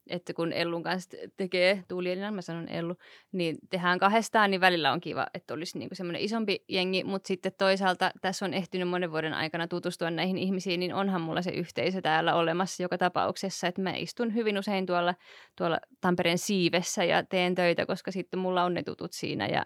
Että 0.10 0.34
kun 0.34 0.54
Ellun 0.54 0.84
kanssa 0.84 1.18
tekee 1.38 1.84
Tuulielina, 1.88 2.32
mä 2.32 2.42
sanon 2.42 2.70
Ellu, 2.70 2.96
niin 3.32 3.58
tehdään 3.70 4.00
kahdestaan, 4.00 4.52
niin 4.52 4.62
välillä 4.62 4.92
on 4.92 5.02
kiva, 5.02 5.28
että 5.34 5.54
olisi 5.54 5.80
niinku 5.80 5.96
semmoinen 5.96 6.22
isompi 6.22 6.64
jengi, 6.70 7.04
mutta 7.04 7.28
sitten 7.28 7.52
toisaalta 7.58 8.12
tässä 8.22 8.46
on 8.46 8.54
ehtinyt 8.54 8.90
monen 8.90 9.12
vuoden 9.12 9.34
aikana 9.34 9.68
tutustua 9.68 10.12
näihin 10.12 10.38
ihmisiin, 10.38 10.80
niin 10.80 10.94
onhan 10.94 11.22
mulla 11.22 11.42
se 11.42 11.52
yhteisö 11.52 12.02
täällä 12.02 12.36
olemassa 12.36 12.84
joka 12.84 12.98
tapauksessa, 12.98 13.68
että 13.68 13.82
mä 13.82 13.94
istun 13.96 14.34
hyvin 14.34 14.60
usein 14.60 14.86
tuolla, 14.86 15.16
tuolla 15.58 15.80
Tampereen 16.02 16.38
siivessä 16.38 17.04
ja 17.04 17.24
teen 17.24 17.56
töitä, 17.56 17.86
koska 17.86 18.12
sitten 18.12 18.40
mulla 18.40 18.64
on 18.64 18.74
ne 18.74 18.84
tutut 18.84 19.14
siinä. 19.14 19.48
Ja 19.48 19.66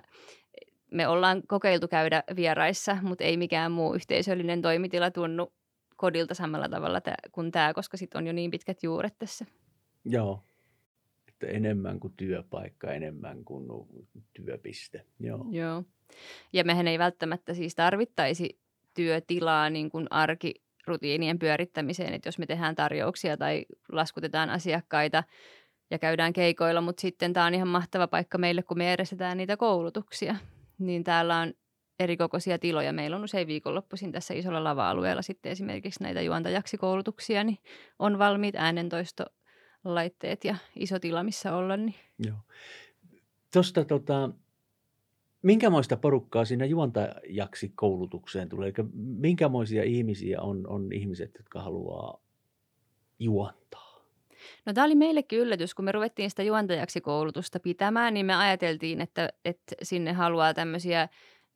me 0.91 1.07
ollaan 1.07 1.41
kokeiltu 1.47 1.87
käydä 1.87 2.23
vieraissa, 2.35 2.97
mutta 3.01 3.23
ei 3.23 3.37
mikään 3.37 3.71
muu 3.71 3.93
yhteisöllinen 3.93 4.61
toimitila 4.61 5.11
tunnu 5.11 5.53
kodilta 5.97 6.33
samalla 6.33 6.69
tavalla 6.69 7.01
kuin 7.31 7.51
tämä, 7.51 7.73
koska 7.73 7.97
sitten 7.97 8.19
on 8.19 8.27
jo 8.27 8.33
niin 8.33 8.51
pitkät 8.51 8.83
juuret 8.83 9.13
tässä. 9.19 9.45
Joo. 10.05 10.43
Että 11.27 11.47
enemmän 11.47 11.99
kuin 11.99 12.13
työpaikka, 12.17 12.91
enemmän 12.91 13.45
kuin 13.45 13.67
työpiste. 14.33 15.05
Joo. 15.19 15.45
Joo. 15.51 15.83
Ja 16.53 16.63
mehän 16.63 16.87
ei 16.87 16.99
välttämättä 16.99 17.53
siis 17.53 17.75
tarvittaisi 17.75 18.59
työtilaa 18.93 19.69
niin 19.69 19.89
kuin 19.89 20.07
arkirutiinien 20.09 21.39
pyörittämiseen, 21.39 22.13
että 22.13 22.27
jos 22.27 22.39
me 22.39 22.45
tehdään 22.45 22.75
tarjouksia 22.75 23.37
tai 23.37 23.65
laskutetaan 23.91 24.49
asiakkaita 24.49 25.23
ja 25.91 25.99
käydään 25.99 26.33
keikoilla, 26.33 26.81
mutta 26.81 27.01
sitten 27.01 27.33
tämä 27.33 27.45
on 27.45 27.53
ihan 27.53 27.67
mahtava 27.67 28.07
paikka 28.07 28.37
meille, 28.37 28.63
kun 28.63 28.77
me 28.77 28.85
järjestetään 28.85 29.37
niitä 29.37 29.57
koulutuksia. 29.57 30.35
Niin 30.79 31.03
täällä 31.03 31.37
on 31.37 31.53
erikokoisia 31.99 32.59
tiloja. 32.59 32.93
Meillä 32.93 33.17
on 33.17 33.23
usein 33.23 33.47
viikonloppuisin 33.47 34.11
tässä 34.11 34.33
isolla 34.33 34.63
lava-alueella 34.63 35.21
sitten 35.21 35.51
esimerkiksi 35.51 36.03
näitä 36.03 36.21
juontajaksi 36.21 36.77
koulutuksia, 36.77 37.43
niin 37.43 37.57
on 37.99 38.19
valmiit 38.19 38.55
äänentoisto 38.55 39.25
laitteet 39.83 40.45
ja 40.45 40.55
iso 40.75 40.99
tila, 40.99 41.23
missä 41.23 41.55
olla. 41.55 41.77
Niin. 41.77 41.95
Joo. 42.25 42.37
Tuosta 43.53 43.85
tota, 43.85 44.29
minkämoista 45.41 45.97
porukkaa 45.97 46.45
siinä 46.45 46.65
juontajaksi 46.65 47.71
koulutukseen 47.75 48.49
tulee? 48.49 48.73
Eli 48.77 48.87
minkämoisia 48.95 49.83
ihmisiä 49.83 50.41
on, 50.41 50.67
on 50.67 50.93
ihmiset, 50.93 51.31
jotka 51.37 51.61
haluaa 51.61 52.21
juontaa? 53.19 53.97
No 54.65 54.73
tämä 54.73 54.85
oli 54.85 54.95
meillekin 54.95 55.39
yllätys, 55.39 55.75
kun 55.75 55.85
me 55.85 55.91
ruvettiin 55.91 56.29
sitä 56.29 56.43
juontajaksi 56.43 57.01
koulutusta 57.01 57.59
pitämään, 57.59 58.13
niin 58.13 58.25
me 58.25 58.35
ajateltiin, 58.35 59.01
että, 59.01 59.29
että 59.45 59.75
sinne 59.81 60.13
haluaa 60.13 60.53
tämmöisiä 60.53 61.09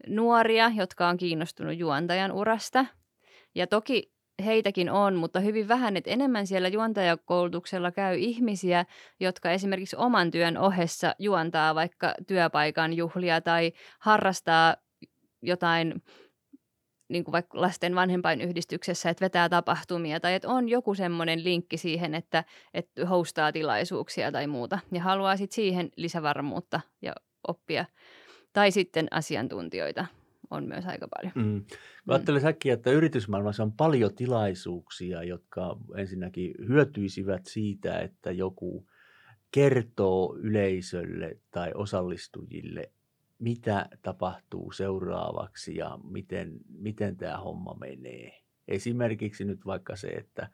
nuoria, 0.08 0.72
jotka 0.76 1.08
on 1.08 1.18
kiinnostunut 1.18 1.78
juontajan 1.78 2.32
urasta. 2.32 2.86
Ja 3.56 3.68
toki 3.68 4.12
heitäkin 4.46 4.90
on, 4.92 5.16
mutta 5.16 5.40
hyvin 5.40 5.68
vähän, 5.68 5.98
että 5.98 6.10
enemmän 6.12 6.48
siellä 6.48 6.68
juontajakoulutuksella 6.68 7.92
käy 7.92 8.18
ihmisiä, 8.18 8.86
jotka 9.20 9.52
esimerkiksi 9.52 9.96
oman 9.96 10.32
työn 10.32 10.58
ohessa 10.58 11.16
juontaa 11.20 11.76
vaikka 11.76 12.16
työpaikan 12.28 12.94
juhlia 12.94 13.42
tai 13.42 13.72
harrastaa 14.00 14.76
jotain 15.42 16.04
niin 17.10 17.24
kuin 17.24 17.32
vaikka 17.32 17.62
lasten 17.62 17.96
vanhempainyhdistyksessä, 17.96 19.10
että 19.10 19.26
vetää 19.26 19.50
tapahtumia 19.50 20.20
tai 20.20 20.34
että 20.34 20.50
on 20.50 20.70
joku 20.70 20.96
semmoinen 20.96 21.44
linkki 21.44 21.78
siihen, 21.78 22.16
että, 22.16 22.44
että 22.74 23.06
hostaa 23.06 23.52
tilaisuuksia 23.52 24.32
tai 24.32 24.48
muuta 24.48 24.80
ja 24.92 25.02
haluaa 25.02 25.38
sitten 25.38 25.56
siihen 25.56 25.90
lisävarmuutta 25.96 26.82
ja 27.02 27.14
oppia 27.48 27.86
tai 28.54 28.72
sitten 28.72 29.08
asiantuntijoita 29.12 30.06
on 30.52 30.68
myös 30.68 30.86
aika 30.86 31.08
paljon. 31.08 31.34
Mm. 31.36 31.54
mm. 31.54 31.64
Ajattelen 32.08 32.42
säkkiä, 32.42 32.74
että 32.74 32.92
yritysmaailmassa 32.92 33.64
on 33.64 33.72
paljon 33.72 34.16
tilaisuuksia, 34.16 35.24
jotka 35.24 35.78
ensinnäkin 35.98 36.54
hyötyisivät 36.68 37.46
siitä, 37.46 38.00
että 38.00 38.32
joku 38.32 38.88
kertoo 39.52 40.36
yleisölle 40.40 41.38
tai 41.52 41.72
osallistujille, 41.76 42.92
mitä 43.40 43.90
tapahtuu 44.02 44.72
seuraavaksi 44.72 45.76
ja 45.76 46.00
miten, 46.04 46.54
miten 46.70 47.18
tämä 47.18 47.38
homma 47.38 47.76
menee. 47.80 48.42
Esimerkiksi 48.68 49.46
nyt 49.46 49.66
vaikka 49.66 49.96
se, 49.96 50.08
että 50.08 50.50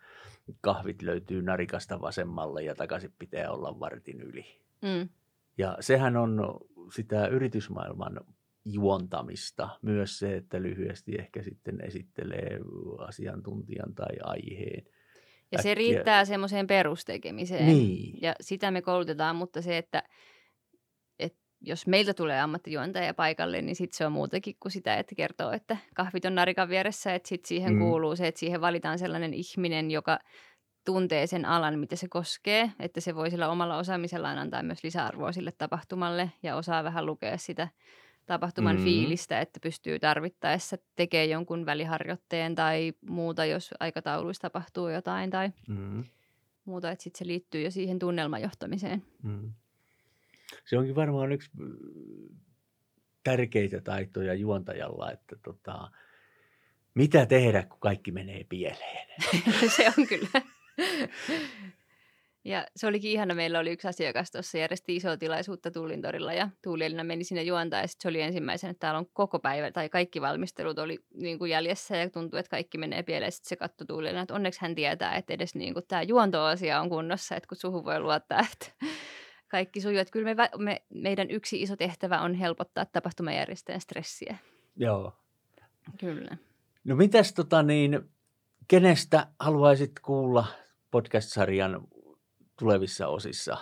kahvit 0.61 1.01
löytyy 1.01 1.41
narikasta 1.41 2.01
vasemmalle 2.01 2.63
ja 2.63 2.75
takaisin 2.75 3.13
pitää 3.19 3.51
olla 3.51 3.79
vartin 3.79 4.21
yli. 4.21 4.45
Mm. 4.81 5.09
Ja 5.57 5.77
sehän 5.79 6.17
on 6.17 6.59
sitä 6.91 7.27
yritysmaailman 7.27 8.19
juontamista. 8.65 9.69
Myös 9.81 10.19
se, 10.19 10.35
että 10.35 10.61
lyhyesti 10.61 11.15
ehkä 11.19 11.43
sitten 11.43 11.81
esittelee 11.81 12.59
asiantuntijan 13.07 13.95
tai 13.95 14.15
aiheen. 14.23 14.83
Ja 15.51 15.61
se 15.61 15.75
riittää 15.75 16.25
semmoiseen 16.25 16.67
perustekemiseen. 16.67 17.65
Niin. 17.65 18.19
Ja 18.21 18.35
sitä 18.41 18.71
me 18.71 18.81
koulutetaan, 18.81 19.35
mutta 19.35 19.61
se, 19.61 19.77
että, 19.77 20.03
että 21.19 21.39
jos 21.61 21.87
meiltä 21.87 22.13
tulee 22.13 22.41
ammattijuontaja 22.41 23.13
paikalle, 23.13 23.61
niin 23.61 23.75
sitten 23.75 23.97
se 23.97 24.05
on 24.05 24.11
muutakin 24.11 24.55
kuin 24.59 24.71
sitä, 24.71 24.97
että 24.97 25.15
kertoo, 25.15 25.51
että 25.51 25.77
kahvit 25.95 26.25
on 26.25 26.35
narikan 26.35 26.69
vieressä. 26.69 27.15
Että 27.15 27.29
sitten 27.29 27.47
siihen 27.47 27.73
mm. 27.73 27.79
kuuluu 27.79 28.15
se, 28.15 28.27
että 28.27 28.39
siihen 28.39 28.61
valitaan 28.61 28.99
sellainen 28.99 29.33
ihminen, 29.33 29.91
joka 29.91 30.19
tuntee 30.87 31.27
sen 31.27 31.45
alan, 31.45 31.79
mitä 31.79 31.95
se 31.95 32.07
koskee, 32.07 32.71
että 32.79 33.01
se 33.01 33.15
voi 33.15 33.31
sillä 33.31 33.49
omalla 33.49 33.77
osaamisellaan 33.77 34.37
antaa 34.37 34.63
myös 34.63 34.83
lisäarvoa 34.83 35.31
sille 35.31 35.51
tapahtumalle 35.51 36.31
ja 36.43 36.55
osaa 36.55 36.83
vähän 36.83 37.05
lukea 37.05 37.37
sitä 37.37 37.67
tapahtuman 38.25 38.75
mm. 38.75 38.83
fiilistä, 38.83 39.41
että 39.41 39.59
pystyy 39.59 39.99
tarvittaessa 39.99 40.77
tekemään 40.95 41.29
jonkun 41.29 41.65
väliharjoitteen 41.65 42.55
tai 42.55 42.93
muuta, 43.09 43.45
jos 43.45 43.73
aikatauluissa 43.79 44.41
tapahtuu 44.41 44.89
jotain 44.89 45.29
tai 45.29 45.49
mm. 45.67 46.03
muuta, 46.65 46.91
että 46.91 47.03
sitten 47.03 47.19
se 47.19 47.27
liittyy 47.27 47.61
jo 47.61 47.71
siihen 47.71 47.99
tunnelmajohtamiseen. 47.99 49.03
Mm. 49.23 49.53
Se 50.65 50.77
onkin 50.77 50.95
varmaan 50.95 51.31
yksi 51.31 51.49
äh, 51.61 51.67
tärkeitä 53.23 53.81
taitoja 53.81 54.33
juontajalla, 54.33 55.11
että 55.11 55.35
tota, 55.43 55.91
mitä 56.93 57.25
tehdä, 57.25 57.63
kun 57.63 57.79
kaikki 57.79 58.11
menee 58.11 58.45
pieleen. 58.49 59.07
se 59.75 59.93
on 59.97 60.07
kyllä. 60.07 60.56
Ja 62.47 62.67
se 62.75 62.87
olikin 62.87 63.11
ihana, 63.11 63.35
meillä 63.35 63.59
oli 63.59 63.71
yksi 63.71 63.87
asiakas 63.87 64.31
tuossa, 64.31 64.57
järjesti 64.57 64.95
isoa 64.95 65.17
tilaisuutta 65.17 65.71
Tullintorilla 65.71 66.33
ja 66.33 66.49
Tuulielina 66.63 67.03
meni 67.03 67.23
sinne 67.23 67.43
juontaa 67.43 67.81
ja 67.81 67.87
sitten 67.87 68.03
se 68.03 68.07
oli 68.09 68.21
ensimmäisenä, 68.21 68.71
että 68.71 68.79
täällä 68.79 68.97
on 68.97 69.05
koko 69.13 69.39
päivä 69.39 69.71
tai 69.71 69.89
kaikki 69.89 70.21
valmistelut 70.21 70.79
oli 70.79 70.99
niin 71.13 71.39
kuin 71.39 71.51
jäljessä 71.51 71.97
ja 71.97 72.09
tuntui, 72.09 72.39
että 72.39 72.49
kaikki 72.49 72.77
menee 72.77 73.03
pieleen. 73.03 73.31
Sitten 73.31 73.49
se 73.49 73.55
katsoi 73.55 73.87
Tuulielina, 73.87 74.21
että 74.21 74.33
onneksi 74.33 74.61
hän 74.61 74.75
tietää, 74.75 75.15
että 75.15 75.33
edes 75.33 75.55
niin 75.55 75.73
kuin 75.73 75.85
tämä 75.87 76.01
juontoasia 76.01 76.81
on 76.81 76.89
kunnossa, 76.89 77.35
että 77.35 77.47
kun 77.47 77.57
suhu 77.57 77.85
voi 77.85 77.99
luottaa, 77.99 78.39
että 78.53 78.87
kaikki 79.47 79.81
sujuu. 79.81 79.99
Että 79.99 80.11
kyllä 80.11 80.35
me, 80.35 80.49
me, 80.57 80.81
meidän 80.93 81.31
yksi 81.31 81.61
iso 81.61 81.75
tehtävä 81.75 82.21
on 82.21 82.33
helpottaa 82.33 82.85
tapahtumajärjestäjän 82.85 83.81
stressiä. 83.81 84.37
Joo. 84.75 85.13
Kyllä. 85.99 86.37
No 86.83 86.95
mitäs 86.95 87.33
tota 87.33 87.63
niin, 87.63 88.09
kenestä 88.67 89.27
haluaisit 89.39 89.99
kuulla 89.99 90.45
podcast-sarjan 90.91 91.87
tulevissa 92.59 93.07
osissa? 93.07 93.57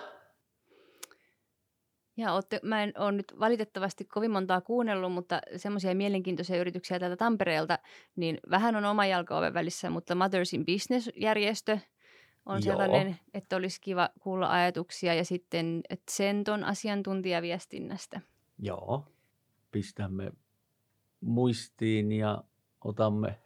Ja 2.18 2.34
ootte, 2.34 2.60
mä 2.64 2.84
en 2.84 2.94
ole 2.98 3.12
nyt 3.12 3.34
valitettavasti 3.40 4.06
kovin 4.06 4.32
montaa 4.32 4.62
kuunnellut, 4.62 5.14
mutta 5.14 5.42
semmoisia 5.56 5.96
mielenkiintoisia 5.96 6.62
yrityksiä 6.62 7.00
täältä 7.00 7.18
Tampereelta, 7.18 7.80
niin 8.16 8.38
vähän 8.50 8.76
on 8.76 8.86
oma 8.86 9.06
jalka 9.06 9.54
välissä, 9.54 9.90
mutta 9.90 10.16
Mothers 10.16 10.54
in 10.54 10.66
Business-järjestö 10.66 11.80
on 12.46 12.56
Joo. 12.56 12.62
sellainen, 12.62 13.20
että 13.34 13.56
olisi 13.56 13.82
kiva 13.82 14.10
kuulla 14.20 14.52
ajatuksia 14.52 15.14
ja 15.14 15.26
sitten 15.26 15.82
Senton 16.12 16.64
asiantuntijaviestinnästä. 16.64 18.22
Joo, 18.60 19.08
pistämme 19.72 20.32
muistiin 21.22 22.12
ja 22.12 22.44
otamme, 22.84 23.40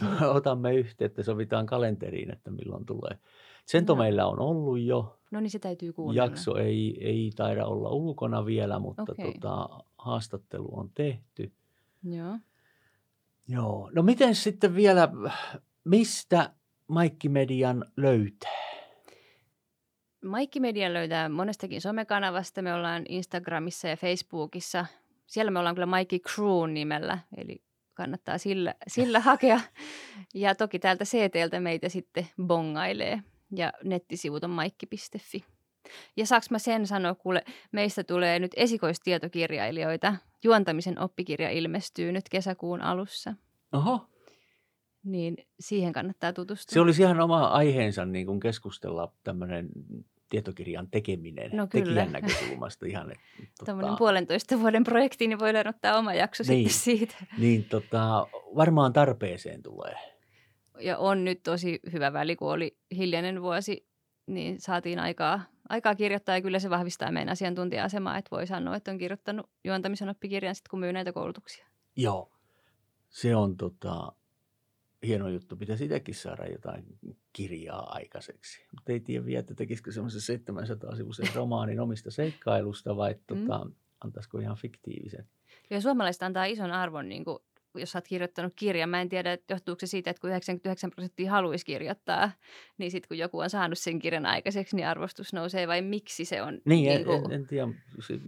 otamme 0.36 0.74
yhteyttä, 0.74 1.22
sovitaan 1.22 1.66
kalenteriin, 1.66 2.32
että 2.32 2.50
milloin 2.50 2.86
tulee. 2.86 3.18
Sento 3.66 3.94
no. 3.94 4.02
meillä 4.02 4.26
on 4.26 4.40
ollut 4.40 4.80
jo. 4.80 5.18
No 5.30 5.40
niin, 5.40 5.50
se 5.50 5.58
täytyy 5.58 5.92
kuunnella. 5.92 6.24
Jakso 6.24 6.56
ei, 6.56 6.98
ei 7.00 7.30
taida 7.36 7.66
olla 7.66 7.90
ulkona 7.90 8.46
vielä, 8.46 8.78
mutta 8.78 9.02
okay. 9.02 9.32
tota, 9.32 9.68
haastattelu 9.98 10.68
on 10.78 10.90
tehty. 10.94 11.52
Joo. 12.04 12.38
Joo. 13.48 13.90
No 13.94 14.02
miten 14.02 14.34
sitten 14.34 14.74
vielä, 14.74 15.08
mistä 15.84 16.50
Maikki 16.88 17.28
Median 17.28 17.84
löytää? 17.96 18.66
Maikki 20.24 20.60
Median 20.60 20.94
löytää 20.94 21.28
monestakin 21.28 21.80
somekanavasta. 21.80 22.62
Me 22.62 22.74
ollaan 22.74 23.02
Instagramissa 23.08 23.88
ja 23.88 23.96
Facebookissa. 23.96 24.86
Siellä 25.26 25.50
me 25.50 25.58
ollaan 25.58 25.74
kyllä 25.74 25.86
Maikki 25.86 26.20
Crew 26.20 26.72
nimellä, 26.72 27.18
eli 27.36 27.62
kannattaa 27.96 28.38
sillä, 28.38 28.74
sillä 28.88 29.20
hakea. 29.20 29.60
Ja 30.34 30.54
toki 30.54 30.78
täältä 30.78 31.04
CTltä 31.04 31.60
meitä 31.60 31.88
sitten 31.88 32.28
bongailee 32.46 33.22
ja 33.56 33.72
nettisivut 33.84 34.44
on 34.44 34.50
maikki.fi. 34.50 35.44
Ja 36.16 36.26
saaks 36.26 36.50
mä 36.50 36.58
sen 36.58 36.86
sanoa, 36.86 37.14
kuule, 37.14 37.44
meistä 37.72 38.04
tulee 38.04 38.38
nyt 38.38 38.52
esikoistietokirjailijoita. 38.56 40.14
Juontamisen 40.44 40.98
oppikirja 40.98 41.50
ilmestyy 41.50 42.12
nyt 42.12 42.28
kesäkuun 42.28 42.80
alussa. 42.80 43.34
Oho. 43.72 44.06
Niin 45.04 45.36
siihen 45.60 45.92
kannattaa 45.92 46.32
tutustua. 46.32 46.74
Se 46.74 46.80
olisi 46.80 47.02
ihan 47.02 47.20
oma 47.20 47.46
aiheensa 47.46 48.04
niin 48.04 48.26
kuin 48.26 48.40
keskustella 48.40 49.12
tämmöinen 49.24 49.68
tietokirjan 50.28 50.88
tekeminen 50.90 51.50
no 51.52 51.66
kyllä. 51.66 51.84
tekijän 51.84 52.12
näkökulmasta. 52.12 52.86
Ihan, 52.86 53.12
että, 53.12 53.72
tota... 53.72 53.96
puolentoista 53.98 54.60
vuoden 54.60 54.84
projekti, 54.84 55.26
niin 55.26 55.38
voi 55.38 55.52
ottaa 55.68 55.98
oma 55.98 56.14
jakso 56.14 56.44
niin, 56.48 56.70
sitten 56.70 56.96
siitä. 56.96 57.16
Niin, 57.38 57.64
tota, 57.64 58.26
varmaan 58.56 58.92
tarpeeseen 58.92 59.62
tulee 59.62 60.16
ja 60.80 60.98
on 60.98 61.24
nyt 61.24 61.42
tosi 61.42 61.80
hyvä 61.92 62.12
väli, 62.12 62.36
kun 62.36 62.52
oli 62.52 62.78
hiljainen 62.96 63.42
vuosi, 63.42 63.86
niin 64.26 64.60
saatiin 64.60 64.98
aikaa, 64.98 65.40
aikaa 65.68 65.94
kirjoittaa 65.94 66.34
ja 66.34 66.42
kyllä 66.42 66.58
se 66.58 66.70
vahvistaa 66.70 67.12
meidän 67.12 67.32
asiantuntija-asemaa, 67.32 68.18
että 68.18 68.30
voi 68.30 68.46
sanoa, 68.46 68.76
että 68.76 68.90
on 68.90 68.98
kirjoittanut 68.98 69.50
juontamisen 69.64 70.08
oppikirjan 70.08 70.54
sitten, 70.54 70.70
kun 70.70 70.80
myy 70.80 70.92
näitä 70.92 71.12
koulutuksia. 71.12 71.66
Joo, 71.96 72.32
se 73.08 73.36
on 73.36 73.56
tota, 73.56 74.12
hieno 75.06 75.28
juttu. 75.28 75.56
Pitäisi 75.56 75.84
itsekin 75.84 76.14
saada 76.14 76.46
jotain 76.46 76.84
kirjaa 77.36 77.92
aikaiseksi. 77.92 78.66
Mutta 78.72 78.92
ei 78.92 79.00
tiedä 79.00 79.24
vielä, 79.24 79.40
että 79.40 79.54
tekisikö 79.54 79.92
semmoisen 79.92 80.20
700 80.20 80.96
sivuisen 80.96 81.34
romaanin 81.34 81.80
omista 81.80 82.10
seikkailusta 82.10 82.96
vai 82.96 83.12
mm. 83.14 83.20
tota, 83.26 83.66
antaisiko 84.04 84.38
ihan 84.38 84.56
fiktiivisen. 84.56 85.26
Ja 85.70 85.80
suomalaiset 85.80 86.22
antaa 86.22 86.44
ison 86.44 86.70
arvon 86.70 87.08
niin 87.08 87.24
kuin 87.24 87.38
jos 87.74 87.96
olet 87.96 88.08
kirjoittanut 88.08 88.52
kirjan, 88.56 88.88
mä 88.88 89.00
en 89.00 89.08
tiedä, 89.08 89.32
että 89.32 89.54
johtuuko 89.54 89.80
se 89.80 89.86
siitä, 89.86 90.10
että 90.10 90.20
kun 90.20 90.30
99 90.30 90.90
prosenttia 90.90 91.30
haluaisi 91.30 91.66
kirjoittaa, 91.66 92.30
niin 92.78 92.90
sitten 92.90 93.08
kun 93.08 93.18
joku 93.18 93.38
on 93.38 93.50
saanut 93.50 93.78
sen 93.78 93.98
kirjan 93.98 94.26
aikaiseksi, 94.26 94.76
niin 94.76 94.86
arvostus 94.86 95.32
nousee 95.32 95.68
vai 95.68 95.82
miksi 95.82 96.24
se 96.24 96.42
on? 96.42 96.60
Niin, 96.64 96.88
niin 96.88 97.04
kuin... 97.04 97.24
en, 97.24 97.32
en 97.32 97.46
tiedä. 97.46 97.68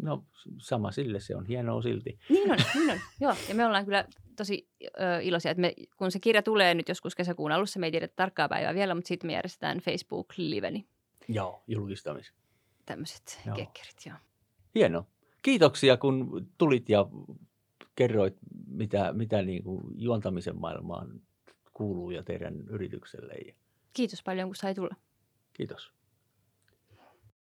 No 0.03 0.25
sama 0.59 0.93
sille, 0.93 1.21
se 1.21 1.37
on 1.37 1.47
hienoa 1.47 1.83
silti. 1.83 2.19
Niin 2.29 2.53
on, 2.53 2.59
niin 2.75 2.91
on. 2.91 2.99
Joo, 3.21 3.35
ja 3.49 3.55
me 3.55 3.67
ollaan 3.67 3.85
kyllä 3.85 4.05
tosi 4.39 4.69
ö, 4.83 4.89
iloisia, 5.23 5.51
että 5.51 5.61
me, 5.61 5.75
kun 5.97 6.11
se 6.11 6.21
kirja 6.21 6.43
tulee 6.43 6.75
nyt 6.75 6.89
joskus 6.89 7.15
kesäkuun 7.15 7.53
alussa, 7.53 7.81
me 7.81 7.87
ei 7.87 7.91
tiedä 7.91 8.09
tarkkaa 8.09 8.49
päivää 8.49 8.75
vielä, 8.75 8.95
mutta 8.95 9.09
sitten 9.09 9.29
me 9.29 9.33
järjestetään 9.33 9.79
Facebook-liveni. 9.79 10.87
Joo, 11.29 11.63
julkistamis. 11.67 12.33
Tämmöiset 12.87 13.41
kekkerit, 13.45 14.07
joo. 14.07 14.17
Hienoa. 14.75 15.05
Kiitoksia, 15.43 15.97
kun 15.97 16.47
tulit 16.59 16.89
ja 16.89 17.07
kerroit, 17.97 18.37
mitä, 18.67 19.13
mitä 19.13 19.43
niin 19.43 19.63
kuin 19.63 19.85
juontamisen 19.97 20.61
maailmaan 20.61 21.21
kuuluu 21.75 22.11
ja 22.11 22.23
teidän 22.23 22.69
yritykselle. 22.69 23.35
Kiitos 23.93 24.23
paljon, 24.23 24.49
kun 24.49 24.57
sai 24.57 24.75
tulla. 24.75 24.97
Kiitos. 25.53 25.93